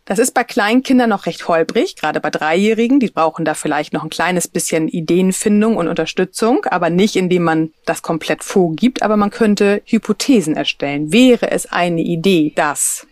Das 0.08 0.18
ist 0.18 0.32
bei 0.32 0.42
Kleinkindern 0.42 1.10
noch 1.10 1.26
recht 1.26 1.48
holprig, 1.48 1.94
gerade 1.94 2.18
bei 2.20 2.30
Dreijährigen. 2.30 2.98
Die 2.98 3.10
brauchen 3.10 3.44
da 3.44 3.52
vielleicht 3.52 3.92
noch 3.92 4.04
ein 4.04 4.08
kleines 4.08 4.48
bisschen 4.48 4.88
Ideenfindung 4.88 5.76
und 5.76 5.86
Unterstützung, 5.86 6.64
aber 6.64 6.88
nicht, 6.88 7.14
indem 7.14 7.42
man 7.42 7.74
das 7.84 8.00
komplett 8.00 8.42
vorgibt. 8.42 9.02
Aber 9.02 9.18
man 9.18 9.28
könnte 9.28 9.82
Hypothesen 9.84 10.56
erstellen. 10.56 11.12
Wäre 11.12 11.50
es 11.50 11.66
eine 11.66 12.00
Idee, 12.00 12.54
das 12.56 13.06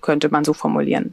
könnte 0.00 0.30
man 0.30 0.42
so 0.42 0.54
formulieren. 0.54 1.12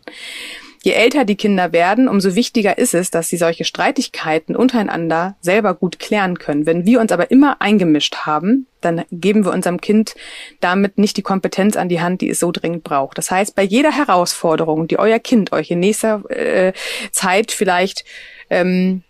Je 0.83 0.91
älter 0.91 1.25
die 1.25 1.35
Kinder 1.35 1.73
werden, 1.73 2.07
umso 2.07 2.35
wichtiger 2.35 2.77
ist 2.77 2.93
es, 2.93 3.11
dass 3.11 3.29
sie 3.29 3.37
solche 3.37 3.65
Streitigkeiten 3.65 4.55
untereinander 4.55 5.35
selber 5.41 5.73
gut 5.73 5.99
klären 5.99 6.37
können. 6.37 6.65
Wenn 6.65 6.85
wir 6.85 7.01
uns 7.01 7.11
aber 7.11 7.31
immer 7.31 7.61
eingemischt 7.61 8.15
haben, 8.25 8.67
dann 8.81 9.03
geben 9.11 9.43
wir 9.43 9.51
unserem 9.51 9.81
Kind 9.81 10.15
damit 10.59 10.97
nicht 10.97 11.17
die 11.17 11.23
Kompetenz 11.23 11.75
an 11.75 11.89
die 11.89 11.99
Hand, 12.01 12.21
die 12.21 12.29
es 12.29 12.39
so 12.39 12.51
dringend 12.51 12.83
braucht. 12.83 13.17
Das 13.17 13.31
heißt, 13.31 13.55
bei 13.55 13.63
jeder 13.63 13.91
Herausforderung, 13.91 14.87
die 14.87 14.99
euer 14.99 15.19
Kind 15.19 15.51
euch 15.51 15.71
in 15.71 15.79
nächster 15.79 16.23
äh, 16.29 16.73
Zeit 17.11 17.51
vielleicht 17.51 18.05
ähm, 18.49 19.03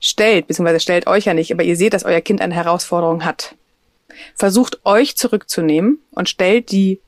stellt, 0.00 0.48
beziehungsweise 0.48 0.80
stellt 0.80 1.06
euch 1.06 1.26
ja 1.26 1.34
nicht, 1.34 1.52
aber 1.52 1.62
ihr 1.62 1.76
seht, 1.76 1.94
dass 1.94 2.04
euer 2.04 2.20
Kind 2.20 2.40
eine 2.40 2.54
Herausforderung 2.54 3.24
hat. 3.24 3.54
Versucht 4.34 4.80
euch 4.84 5.16
zurückzunehmen 5.16 5.98
und 6.10 6.28
stellt 6.28 6.70
die 6.72 7.00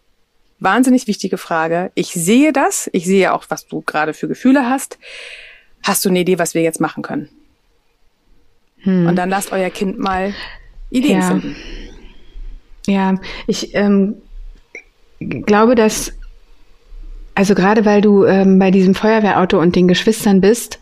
wahnsinnig 0.60 1.06
wichtige 1.06 1.38
Frage. 1.38 1.90
Ich 1.94 2.12
sehe 2.12 2.52
das, 2.52 2.88
ich 2.92 3.06
sehe 3.06 3.32
auch, 3.32 3.44
was 3.48 3.66
du 3.66 3.82
gerade 3.82 4.14
für 4.14 4.28
Gefühle 4.28 4.68
hast. 4.68 4.98
Hast 5.82 6.04
du 6.04 6.08
eine 6.08 6.20
Idee, 6.20 6.38
was 6.38 6.54
wir 6.54 6.62
jetzt 6.62 6.80
machen 6.80 7.02
können? 7.02 7.28
Hm. 8.78 9.06
Und 9.06 9.16
dann 9.16 9.28
lasst 9.28 9.52
euer 9.52 9.70
Kind 9.70 9.98
mal 9.98 10.34
Ideen 10.90 11.20
ja. 11.20 11.28
finden. 11.28 11.56
Ja, 12.86 13.14
ich 13.46 13.74
ähm, 13.74 14.16
glaube, 15.18 15.74
dass, 15.74 16.12
also 17.34 17.54
gerade 17.54 17.84
weil 17.84 18.00
du 18.00 18.24
ähm, 18.24 18.58
bei 18.58 18.70
diesem 18.70 18.94
Feuerwehrauto 18.94 19.58
und 19.58 19.74
den 19.74 19.88
Geschwistern 19.88 20.40
bist, 20.40 20.78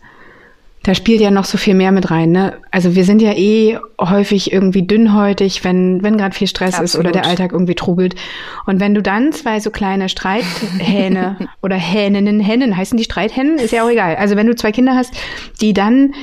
da 0.83 0.93
spielt 0.93 1.21
ja 1.21 1.31
noch 1.31 1.45
so 1.45 1.57
viel 1.57 1.75
mehr 1.75 1.93
mit 1.93 2.11
rein. 2.11 2.31
Ne? 2.31 2.57
Also 2.69 2.93
wir 2.93 3.05
sind 3.05 3.21
ja 3.21 3.31
eh 3.31 3.79
häufig 3.99 4.51
irgendwie 4.51 4.85
dünnhäutig, 4.85 5.63
wenn, 5.63 6.03
wenn 6.03 6.17
gerade 6.17 6.35
viel 6.35 6.47
Stress 6.47 6.75
Absolut. 6.75 6.89
ist 6.89 6.99
oder 6.99 7.11
der 7.11 7.25
Alltag 7.25 7.53
irgendwie 7.53 7.75
trubelt. 7.75 8.15
Und 8.65 8.81
wenn 8.81 8.93
du 8.93 9.01
dann 9.01 9.31
zwei 9.31 9.61
so 9.61 9.71
kleine 9.71 10.09
Streithähne 10.09 11.37
oder 11.61 11.77
Hähninnen, 11.77 12.41
Hennen, 12.41 12.75
heißen 12.75 12.97
die 12.97 13.05
Streithähnen? 13.05 13.59
Ist 13.59 13.71
ja 13.71 13.85
auch 13.85 13.89
egal. 13.89 14.17
Also 14.17 14.35
wenn 14.35 14.47
du 14.47 14.55
zwei 14.55 14.73
Kinder 14.73 14.93
hast, 14.93 15.13
die 15.61 15.73
dann 15.73 16.13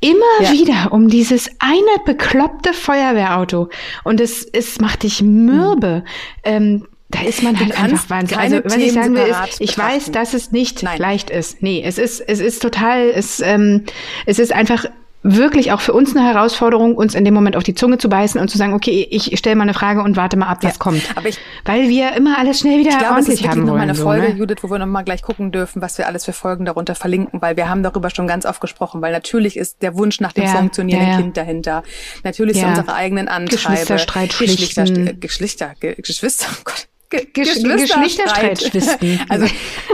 immer 0.00 0.24
ja. 0.42 0.52
wieder 0.52 0.92
um 0.92 1.08
dieses 1.08 1.50
eine 1.58 2.04
bekloppte 2.06 2.72
Feuerwehrauto 2.72 3.68
und 4.02 4.20
es, 4.20 4.44
es 4.44 4.80
macht 4.80 5.02
dich 5.02 5.22
mürbe. 5.22 5.96
Mhm. 5.96 6.02
Ähm, 6.44 6.86
da 7.10 7.22
ist 7.22 7.42
man 7.42 7.58
halt 7.58 7.76
einfach 7.78 8.08
wahnsinnig. 8.08 8.42
Also, 8.42 8.64
was 8.64 8.72
Themen 8.74 8.86
ich 8.86 8.92
sagen 8.92 9.14
will, 9.14 9.22
ist, 9.22 9.60
ich 9.60 9.74
betrachten. 9.74 9.96
weiß, 9.96 10.12
dass 10.12 10.34
es 10.34 10.52
nicht 10.52 10.82
Nein. 10.82 10.98
leicht 10.98 11.30
ist. 11.30 11.62
Nee, 11.62 11.82
es 11.84 11.98
ist, 11.98 12.20
es 12.20 12.40
ist 12.40 12.62
total, 12.62 13.08
es, 13.08 13.40
ähm, 13.40 13.84
es 14.26 14.38
ist 14.38 14.52
einfach 14.52 14.86
wirklich 15.22 15.70
auch 15.72 15.82
für 15.82 15.92
uns 15.92 16.16
eine 16.16 16.26
Herausforderung, 16.26 16.96
uns 16.96 17.14
in 17.14 17.26
dem 17.26 17.34
Moment 17.34 17.54
auf 17.54 17.62
die 17.62 17.74
Zunge 17.74 17.98
zu 17.98 18.08
beißen 18.08 18.40
und 18.40 18.48
zu 18.48 18.56
sagen, 18.56 18.72
okay, 18.72 19.06
ich 19.10 19.36
stelle 19.38 19.54
mal 19.54 19.64
eine 19.64 19.74
Frage 19.74 20.02
und 20.02 20.16
warte 20.16 20.38
mal 20.38 20.46
ab, 20.46 20.58
was 20.62 20.76
ja, 20.76 20.78
kommt. 20.78 21.02
Aber 21.14 21.28
ich, 21.28 21.38
Weil 21.66 21.88
wir 21.90 22.12
immer 22.12 22.38
alles 22.38 22.60
schnell 22.60 22.78
wieder 22.78 22.90
ich 22.90 22.98
glaube, 22.98 23.16
ordentlich 23.16 23.40
es 23.40 23.40
ist 23.44 23.48
haben 23.48 23.64
noch 23.64 23.72
wollen. 23.72 23.82
eine 23.82 23.94
Folge, 23.94 24.28
so, 24.28 24.32
ne? 24.32 24.38
Judith, 24.38 24.56
wo 24.62 24.70
wir 24.70 24.78
noch 24.78 24.86
mal 24.86 25.02
gleich 25.02 25.20
gucken 25.20 25.52
dürfen, 25.52 25.82
was 25.82 25.98
wir 25.98 26.06
alles 26.06 26.24
für 26.24 26.32
Folgen 26.32 26.64
darunter 26.64 26.94
verlinken, 26.94 27.42
weil 27.42 27.56
wir 27.58 27.68
haben 27.68 27.82
darüber 27.82 28.08
schon 28.08 28.26
ganz 28.26 28.46
oft 28.46 28.62
gesprochen, 28.62 29.02
weil 29.02 29.12
natürlich 29.12 29.58
ist 29.58 29.82
der 29.82 29.94
Wunsch 29.94 30.20
nach 30.20 30.32
dem 30.32 30.44
ja, 30.44 30.52
funktionierenden 30.52 31.12
ja, 31.12 31.16
Kind 31.18 31.36
dahinter. 31.36 31.82
Natürlich 32.24 32.56
sind 32.56 32.68
unsere 32.68 32.94
eigenen 32.94 33.28
Antreiber. 33.28 33.72
Geschwisterstreit, 33.72 34.38
Geschwister, 34.38 34.84
Geschwister, 35.14 35.74
Geschwister, 35.98 36.46
oh 36.50 36.62
Gott. 36.64 36.88
Geschwisterstreit. 37.10 38.70
Also 39.28 39.46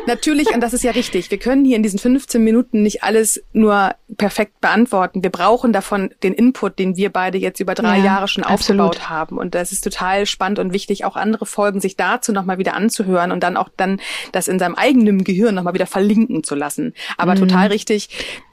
natürlich, 0.06 0.52
und 0.54 0.60
das 0.60 0.72
ist 0.72 0.84
ja 0.84 0.90
richtig, 0.90 1.30
wir 1.30 1.38
können 1.38 1.64
hier 1.64 1.76
in 1.76 1.82
diesen 1.82 1.98
15 1.98 2.42
Minuten 2.42 2.82
nicht 2.82 3.02
alles 3.02 3.42
nur 3.52 3.94
perfekt 4.16 4.60
beantworten. 4.60 5.22
Wir 5.22 5.30
brauchen 5.30 5.72
davon 5.72 6.10
den 6.22 6.32
Input, 6.32 6.78
den 6.78 6.96
wir 6.96 7.10
beide 7.10 7.38
jetzt 7.38 7.60
über 7.60 7.74
drei 7.74 7.98
ja, 7.98 8.04
Jahre 8.04 8.28
schon 8.28 8.44
absolut. 8.44 8.82
aufgebaut 8.82 9.08
haben. 9.08 9.38
Und 9.38 9.54
das 9.54 9.72
ist 9.72 9.82
total 9.82 10.26
spannend 10.26 10.58
und 10.58 10.72
wichtig, 10.72 11.04
auch 11.04 11.16
andere 11.16 11.46
Folgen 11.46 11.80
sich 11.80 11.96
dazu 11.96 12.32
nochmal 12.32 12.58
wieder 12.58 12.74
anzuhören 12.74 13.32
und 13.32 13.42
dann 13.42 13.56
auch 13.56 13.68
dann 13.76 14.00
das 14.32 14.48
in 14.48 14.58
seinem 14.58 14.74
eigenen 14.74 15.24
Gehirn 15.24 15.54
nochmal 15.54 15.74
wieder 15.74 15.86
verlinken 15.86 16.44
zu 16.44 16.54
lassen. 16.54 16.94
Aber 17.16 17.34
mhm. 17.34 17.40
total 17.40 17.68
richtig, 17.68 18.08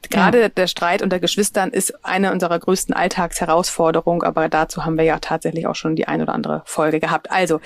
gerade 0.09 0.41
ja. 0.41 0.49
der 0.49 0.67
Streit 0.67 1.01
unter 1.01 1.19
Geschwistern 1.19 1.69
ist 1.71 2.05
eine 2.05 2.31
unserer 2.31 2.59
größten 2.59 2.95
Alltagsherausforderungen, 2.95 4.23
aber 4.23 4.49
dazu 4.49 4.85
haben 4.85 4.97
wir 4.97 5.05
ja 5.05 5.19
tatsächlich 5.19 5.67
auch 5.67 5.75
schon 5.75 5.95
die 5.95 6.07
ein 6.07 6.21
oder 6.21 6.33
andere 6.33 6.63
Folge 6.65 6.99
gehabt. 6.99 7.31
Also 7.31 7.59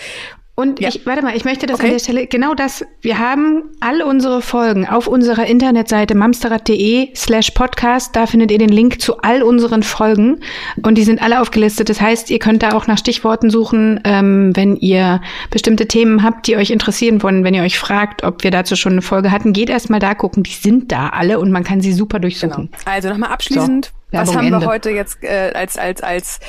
und 0.59 0.79
ja. 0.79 0.89
ich, 0.89 1.05
warte 1.05 1.21
mal, 1.21 1.35
ich 1.35 1.45
möchte 1.45 1.67
das 1.67 1.75
okay. 1.75 1.85
an 1.85 1.93
der 1.93 1.99
Stelle, 1.99 2.25
genau 2.25 2.55
das, 2.55 2.83
wir 3.01 3.19
haben 3.19 3.65
all 3.79 4.01
unsere 4.01 4.41
Folgen 4.41 4.87
auf 4.87 5.05
unserer 5.05 5.45
Internetseite 5.45 6.15
mamsterrad.de 6.15 7.09
slash 7.15 7.51
podcast, 7.51 8.15
da 8.15 8.25
findet 8.25 8.49
ihr 8.49 8.57
den 8.57 8.69
Link 8.69 8.99
zu 8.99 9.19
all 9.19 9.43
unseren 9.43 9.83
Folgen 9.83 10.39
und 10.81 10.97
die 10.97 11.03
sind 11.03 11.21
alle 11.21 11.41
aufgelistet. 11.41 11.89
Das 11.89 12.01
heißt, 12.01 12.31
ihr 12.31 12.39
könnt 12.39 12.63
da 12.63 12.71
auch 12.71 12.87
nach 12.87 12.97
Stichworten 12.97 13.51
suchen, 13.51 13.99
ähm, 14.03 14.55
wenn 14.55 14.77
ihr 14.77 15.21
bestimmte 15.51 15.87
Themen 15.87 16.23
habt, 16.23 16.47
die 16.47 16.57
euch 16.57 16.71
interessieren 16.71 17.21
wollen, 17.21 17.43
wenn 17.43 17.53
ihr 17.53 17.61
euch 17.61 17.77
fragt, 17.77 18.23
ob 18.23 18.43
wir 18.43 18.49
dazu 18.49 18.75
schon 18.75 18.93
eine 18.93 19.03
Folge 19.03 19.31
hatten, 19.31 19.53
geht 19.53 19.69
erstmal 19.69 19.99
da 19.99 20.15
gucken, 20.15 20.41
die 20.41 20.53
sind 20.53 20.91
da 20.91 21.09
alle 21.09 21.37
und 21.39 21.51
man 21.51 21.63
kann 21.63 21.81
sie 21.81 21.93
super 21.93 22.17
durchsuchen. 22.17 22.71
Genau. 22.71 22.91
Also 22.91 23.09
nochmal 23.09 23.29
abschließend, 23.29 23.85
so, 23.85 23.91
was 24.11 24.35
haben 24.35 24.47
Ende. 24.47 24.61
wir 24.61 24.67
heute 24.67 24.89
jetzt 24.89 25.23
äh, 25.23 25.51
als, 25.53 25.77
als, 25.77 26.01
als 26.01 26.39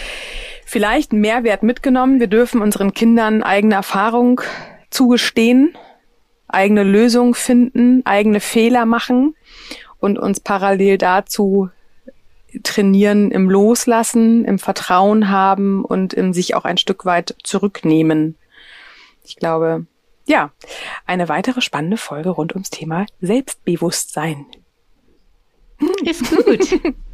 vielleicht 0.64 1.12
Mehrwert 1.12 1.62
mitgenommen. 1.62 2.20
Wir 2.20 2.26
dürfen 2.28 2.62
unseren 2.62 2.94
Kindern 2.94 3.42
eigene 3.42 3.74
Erfahrung 3.74 4.40
zugestehen, 4.90 5.76
eigene 6.46 6.84
Lösungen 6.84 7.34
finden, 7.34 8.04
eigene 8.06 8.40
Fehler 8.40 8.86
machen 8.86 9.34
und 9.98 10.18
uns 10.18 10.40
parallel 10.40 10.98
dazu 10.98 11.70
trainieren 12.62 13.30
im 13.30 13.50
Loslassen, 13.50 14.44
im 14.44 14.58
Vertrauen 14.58 15.28
haben 15.28 15.84
und 15.84 16.14
im 16.14 16.32
sich 16.32 16.54
auch 16.54 16.64
ein 16.64 16.78
Stück 16.78 17.04
weit 17.04 17.36
zurücknehmen. 17.42 18.36
Ich 19.24 19.36
glaube, 19.36 19.86
ja, 20.26 20.50
eine 21.06 21.28
weitere 21.28 21.60
spannende 21.60 21.96
Folge 21.96 22.30
rund 22.30 22.52
ums 22.52 22.70
Thema 22.70 23.06
Selbstbewusstsein. 23.20 24.46
Ist 26.04 26.30
gut. 26.30 26.94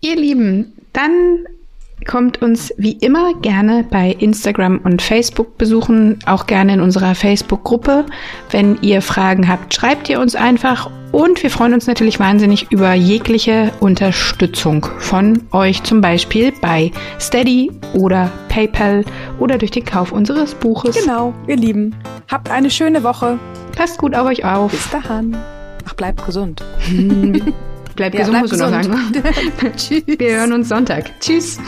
Ihr 0.00 0.16
Lieben, 0.16 0.72
dann 0.92 1.44
kommt 2.06 2.42
uns 2.42 2.72
wie 2.76 2.92
immer 2.92 3.34
gerne 3.34 3.84
bei 3.88 4.16
Instagram 4.18 4.78
und 4.78 5.02
Facebook 5.02 5.58
besuchen, 5.58 6.18
auch 6.26 6.46
gerne 6.46 6.74
in 6.74 6.80
unserer 6.80 7.14
Facebook-Gruppe. 7.14 8.06
Wenn 8.50 8.78
ihr 8.82 9.02
Fragen 9.02 9.48
habt, 9.48 9.74
schreibt 9.74 10.08
ihr 10.08 10.20
uns 10.20 10.34
einfach 10.34 10.90
und 11.12 11.42
wir 11.42 11.50
freuen 11.50 11.74
uns 11.74 11.86
natürlich 11.86 12.20
wahnsinnig 12.20 12.70
über 12.70 12.94
jegliche 12.94 13.72
Unterstützung 13.80 14.86
von 14.98 15.42
euch, 15.52 15.82
zum 15.82 16.00
Beispiel 16.00 16.52
bei 16.60 16.92
Steady 17.20 17.70
oder 17.94 18.30
PayPal 18.48 19.04
oder 19.38 19.58
durch 19.58 19.72
den 19.72 19.84
Kauf 19.84 20.12
unseres 20.12 20.54
Buches. 20.54 20.96
Genau, 21.02 21.34
ihr 21.46 21.56
Lieben, 21.56 21.94
habt 22.28 22.50
eine 22.50 22.70
schöne 22.70 23.02
Woche. 23.02 23.38
Passt 23.76 23.98
gut 23.98 24.14
auf 24.14 24.26
euch 24.26 24.44
auf. 24.44 24.70
Bis 24.70 24.88
dahin. 24.90 25.36
Ach, 25.86 25.94
bleibt 25.94 26.24
gesund. 26.24 26.62
Bleibt 27.96 28.14
ja, 28.14 28.20
gesund, 28.20 28.32
bleib 28.32 28.42
musst 28.42 28.52
gesund. 28.52 28.84
du 28.84 28.88
noch 28.88 28.96
sagen. 28.98 30.04
Wir 30.18 30.36
hören 30.36 30.52
uns 30.52 30.68
Sonntag. 30.68 31.20
Tschüss. 31.20 31.58